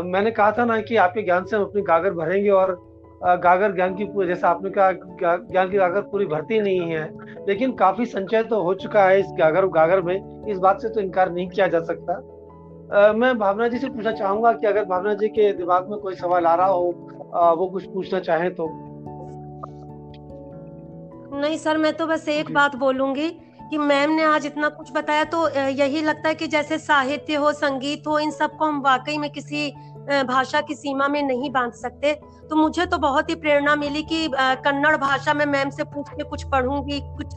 [0.01, 2.92] मैंने कहा था ना कि आपके ज्ञान से हम अपनी गागर भरेंगे और
[3.25, 4.91] गागर ज्ञान की पूरी- जैसा आपने कहा
[5.37, 7.11] ज्ञान की गागर पूरी भरती नहीं है
[7.47, 10.99] लेकिन काफ़ी संचय तो हो चुका है इस गागर गागर में। इस बात से तो
[10.99, 15.13] इनकार नहीं किया जा सकता। अ, मैं भावना जी से पूछना चाहूँगा कि अगर भावना
[15.13, 18.69] जी के दिमाग में कोई सवाल आ रहा हो अ, वो कुछ पूछना चाहे तो।
[21.39, 23.29] नहीं सर मैं तो बस एक बात बोलूँगी
[23.69, 27.51] कि मैम ने आज इतना कुछ बताया तो यही लगता है कि जैसे साहित्य हो
[27.51, 29.73] संगीत हो इन सबको हम वाकई में किसी
[30.27, 32.13] भाषा की सीमा में नहीं बाँध सकते।
[32.49, 36.23] तो मुझे तो बहुत ही प्रेरणा मिली कि कन्नड़ भाषा में मैम से पूछ के
[36.23, 37.35] कुछ पढ़ूँगी कुछ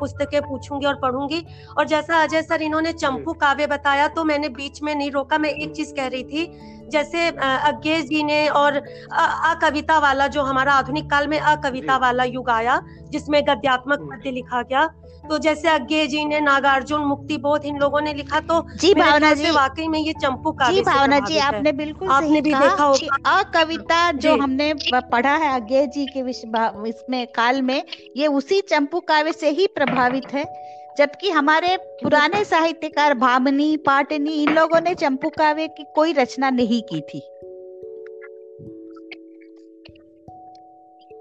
[0.00, 1.44] पुस्तकें पूछूँगी और पढ़ूँगी।
[1.78, 5.50] और जैसा अजय सर इन्होंने चंपू काव्य बताया तो मैंने बीच में नहीं रोका मैं
[5.50, 6.46] एक चीज़ कह रही थी
[6.90, 12.24] जैसे अ, अज्ञेय जी ने और अकविता वाला जो हमारा आधुनिक काल में अकविता वाला
[12.24, 12.80] युग आया
[13.10, 14.88] जिसमें गद्यात्मक हम्म। पद्य लिखा गया
[15.28, 19.34] तो जैसे अज्ञे जी ने नागार्जुन मुक्ति बोध इन लोगों ने लिखा तो जी भावना
[19.34, 22.96] जी। वाकई में ये चंपू काव्य जी भावना जी आपने बिल्कुल आपने भी देखा होगा।
[22.96, 26.20] कि अकविता जो। हमने पढ़ा है अज्ञेय जी के
[26.88, 27.84] इसमें काल में
[28.16, 30.44] ये उसी चंपू काव्य से ही प्रभावित है।
[30.98, 36.82] जबकि हमारे पुराने साहित्यकार भामनी पाटनी इन लोगों ने चंपू काव्य की कोई रचना नहीं
[36.82, 37.20] की थी।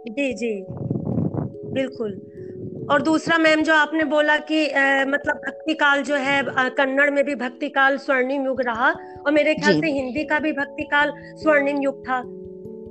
[0.09, 0.65] जी जी।
[1.73, 2.21] बिल्कुल।
[2.91, 6.41] और दूसरा मैम जो आपने बोला कि आ, मतलब भक्ति काल जो है
[6.77, 8.89] कन्नड़ में भी भक्ति काल स्वर्णिम युग रहा
[9.25, 12.21] और मेरे ख्याल से हिंदी का भी भक्ति काल स्वर्णिम युग था।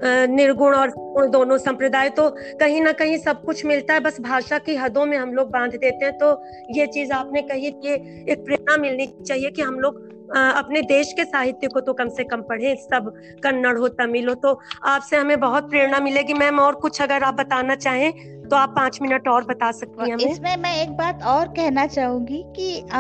[0.03, 0.90] निर्गुण और
[1.28, 2.28] दोनों संप्रदाय तो
[2.61, 5.72] कहीं ना कहीं सब कुछ मिलता है। बस भाषा की हदों में हम लोग बाँध
[5.72, 6.30] देते हैं। तो
[6.70, 7.94] ये चीज़ आपने कही ये
[8.32, 12.24] एक प्रेरणा मिलनी चाहिए कि हम लोग अपने देश के साहित्य को तो कम से
[12.24, 13.12] कम पढ़े। सब
[13.44, 17.34] कन्नड़ हो, तमिल हो तो आपसे हमें बहुत प्रेरणा मिलेगी। मैम, और कुछ अगर आप
[17.34, 21.49] बताना चाहें तो आप पाँच मिनट और बता सकती हैं इसमें मैं एक बात और
[21.49, 22.82] कहना चाहूँगी कि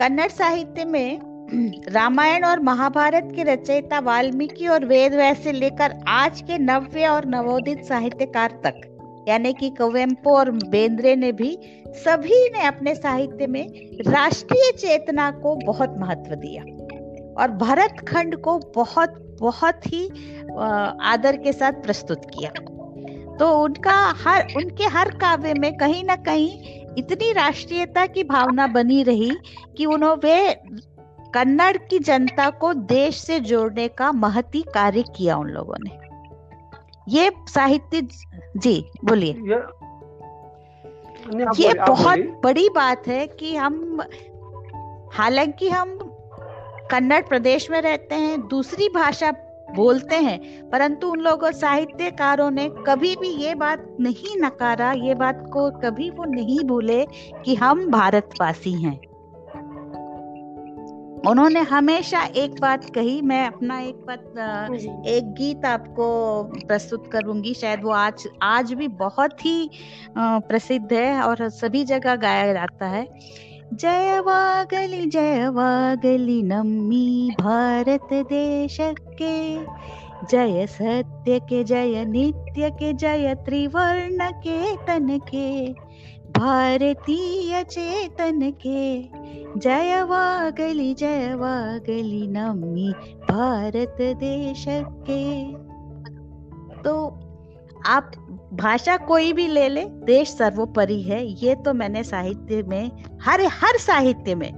[0.00, 6.58] कन्नड़ साहित्य में रामायण और महाभारत के रचयिता वाल्मीकि और वेद से लेकर आज के
[6.58, 12.94] नव्य और नवोदित साहित्यकार तक, यानी कि कुवेम्पु और बेंद्रे ने भी सभी ने अपने
[12.94, 13.66] साहित्य में
[14.08, 16.62] राष्ट्रीय चेतना को बहुत महत्व दिया।
[17.42, 20.08] और भरत खंड को बहुत बहुत ही
[21.02, 22.50] आदर के साथ प्रस्तुत किया।
[23.38, 29.02] तो उनका हर, उनके हर काव्य में कहीं ना कहीं इतनी राष्ट्रीयता की भावना बनी
[29.02, 29.30] रही
[29.76, 30.50] कि उन्होंने
[31.34, 35.98] कन्नड़ की जनता को देश से जोड़ने का महती कार्य किया उन लोगों ने।
[37.08, 38.08] ये साहित्य
[38.56, 39.32] जी बोलिए।
[41.58, 44.02] ये बहुत बड़ी बात है कि हम
[45.12, 45.98] हालाँकि हम
[46.90, 49.30] कन्नड़ प्रदेश में रहते हैं दूसरी भाषा
[49.74, 55.44] बोलते हैं परंतु उन लोगों साहित्यकारों ने कभी भी ये बात नहीं नकारा ये बात
[55.52, 57.06] को कभी वो नहीं भूले
[57.44, 59.00] कि हम भारतवासी हैं।
[61.26, 66.06] उन्होंने हमेशा एक बात कही मैं अपना एक बात एक गीत आपको
[66.66, 69.70] प्रस्तुत करूँगी शायद वो आज आज भी बहुत ही
[70.18, 73.06] प्रसिद्ध है और सभी जगह गाया जाता है।
[73.74, 79.64] जयवागली जयवागली नम्मी भारत देश के।
[80.26, 85.89] जय सत्य के जय नित्य के जय त्रिवर्ण के तन के।
[86.40, 89.02] भारतीय चेतन के।
[89.58, 92.94] जयवागली जयवागली नम्मी
[93.30, 95.52] भारत देश के।
[96.82, 97.20] तो
[97.86, 98.12] आप
[98.52, 102.90] भाषा कोई भी ले ले, देश सर्वोपरि है। ये तो मैंने साहित्य में,
[103.22, 104.52] हर हर साहित्य में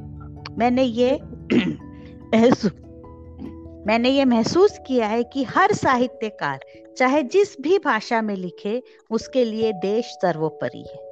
[0.58, 1.20] मैंने ये
[3.86, 6.60] मैंने ये महसूस किया है कि हर साहित्यकार,
[6.96, 11.11] चाहे जिस भी भाषा में लिखे, उसके लिए देश सर्वोपरि है।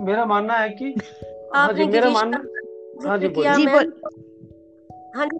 [0.00, 0.94] मेरा मानना है कि
[1.54, 2.42] हाँ जी मेरा मानना
[3.08, 3.66] हाँ जी बोलिए।
[5.16, 5.38] हाँ जी।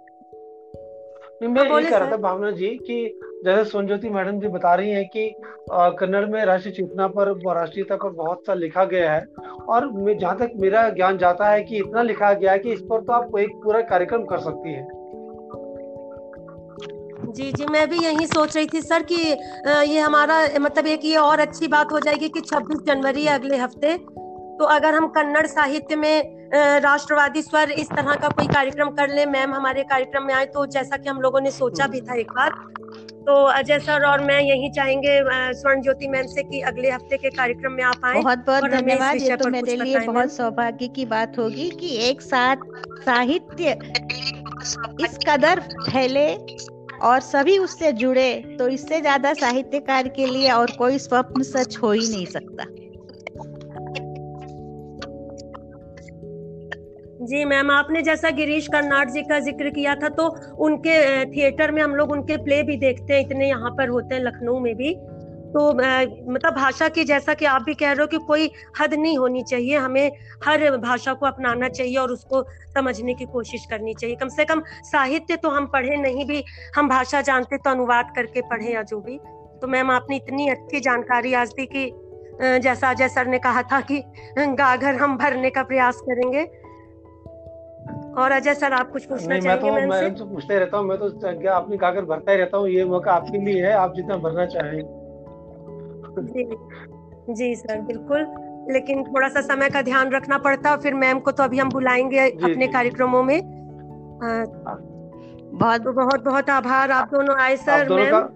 [1.48, 4.90] मैं हाँ, ये कह रहा था भावना जी कि जैसे सोनज्योति मैडम जी बता रही
[4.90, 5.34] हैं कि
[5.72, 9.26] कन्नड़ में राष्ट्रीय चेतना पर राष्ट्रीयता पर बहुत सा लिखा गया है
[9.68, 13.00] और जहाँ तक मेरा ज्ञान जाता है कि इतना लिखा गया है कि इस पर
[13.00, 15.06] तो आप एक पूरा कार्यक्रम कर सकती है।
[17.32, 19.14] जी जी मैं भी यही सोच रही थी सर कि
[19.92, 23.56] ये हमारा मतलब एक ये और अच्छी बात हो जाएगी कि 26 जनवरी है अगले
[23.56, 23.98] हफ़्ते
[24.58, 26.34] तो अगर हम कन्नड़ साहित्य में
[26.82, 30.66] राष्ट्रवादी स्वर इस तरह का कोई कार्यक्रम कर ले मैम हमारे कार्यक्रम में आए तो
[30.68, 32.50] जैसा कि हम लोगों ने सोचा भी था एक बार।
[33.26, 35.18] तो अजय सर और मैं यही चाहेंगे
[35.54, 39.16] स्वर्ण ज्योति मैम से कि अगले हफ़्ते के कार्यक्रम में आप आए। बहुत बहुत धन्यवाद
[39.16, 42.56] ये तो मेरे लिए बहुत सौभाग्य की बात होगी कि एक साथ
[43.00, 43.78] साहित्य
[45.00, 46.32] इस कदर फैले
[47.02, 51.92] और सभी उससे जुड़े तो इससे ज़्यादा साहित्यकार के लिए और कोई स्वप्न सच हो
[51.92, 52.64] ही नहीं सकता।
[57.26, 60.28] जी मैम, आपने जैसा गिरीश कर्नाड जी का ज़िक्र किया था तो
[60.64, 64.22] उनके थिएटर में हम लोग उनके प्ले भी देखते हैं, इतने यहाँ पर होते हैं,
[64.22, 64.94] लखनऊ में भी।
[65.48, 68.50] तो मतलब भाषा की, जैसा कि आप भी कह रहे हो कि कोई
[68.80, 70.10] हद नहीं होनी चाहिए, हमें
[70.44, 72.42] हर भाषा को अपनाना चाहिए और उसको
[72.74, 76.42] समझने की कोशिश करनी चाहिए। कम से कम साहित्य तो हम पढ़े, नहीं भी
[76.76, 79.18] हम भाषा जानते तो अनुवाद करके पढ़े या जो भी।
[79.60, 81.90] तो मैम, आपने इतनी अच्छी जानकारी आज दी कि
[82.62, 84.02] जैसा अजय सर ने कहा था कि,
[84.38, 86.44] गाघर हम भरने का प्रयास करेंगे।
[88.16, 90.98] और अजय सर आप कुछ पूछना चाहेंगे मैं तो मैं तो पूछते रहता हूँ मैं
[90.98, 91.10] तो
[91.40, 94.46] क्या आपने कहा भरता ही रहता हूँ ये मौका आपके लिए है आप जितना भरना
[94.46, 94.80] चाहें।
[96.18, 96.44] जी
[97.34, 98.26] जी सर बिल्कुल।
[98.70, 101.70] लेकिन थोड़ा सा समय का ध्यान रखना पड़ता है फिर मैम को तो अभी हम
[101.70, 103.40] बुलाएँगे अपने कार्यक्रमों में।
[105.54, 108.28] बहुत तो बहुत बहुत आभार। आप दोनों आए सर मैम।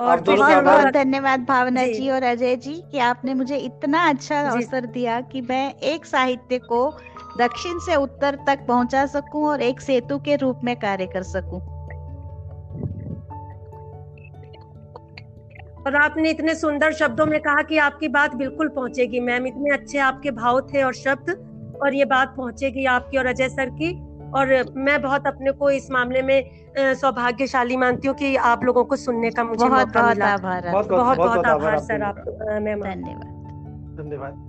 [0.00, 4.40] और बहुत बहुत धन्यवाद भावना जी।, जी और अजय जी कि आपने मुझे इतना अच्छा
[4.40, 6.98] अवसर दिया कि मैं एक साहित्य को
[7.38, 11.60] दक्षिण से उत्तर तक पहुँचा सकूँ और एक सेतु के रूप में कार्य कर सकूँ।
[15.78, 19.98] और आपने इतने सुंदर शब्दों में कहा कि आपकी बात बिल्कुल पहुंचेगी मैम। इतने अच्छे
[19.98, 21.30] आपके भाव थे और शब्द
[21.82, 23.92] और ये बात पहुंचेगी आपकी और अजय सर की।
[24.34, 28.96] और मैं बहुत अपने को इस मामले में सौभाग्यशाली मानती हूँ कि आप लोगों को
[28.96, 32.24] सुनने का मुझे बहुत बहुत आभार बहुत बहुत आभार सर आप
[32.62, 33.26] मैम। धन्यवाद।
[33.98, 34.47] धन्यवाद।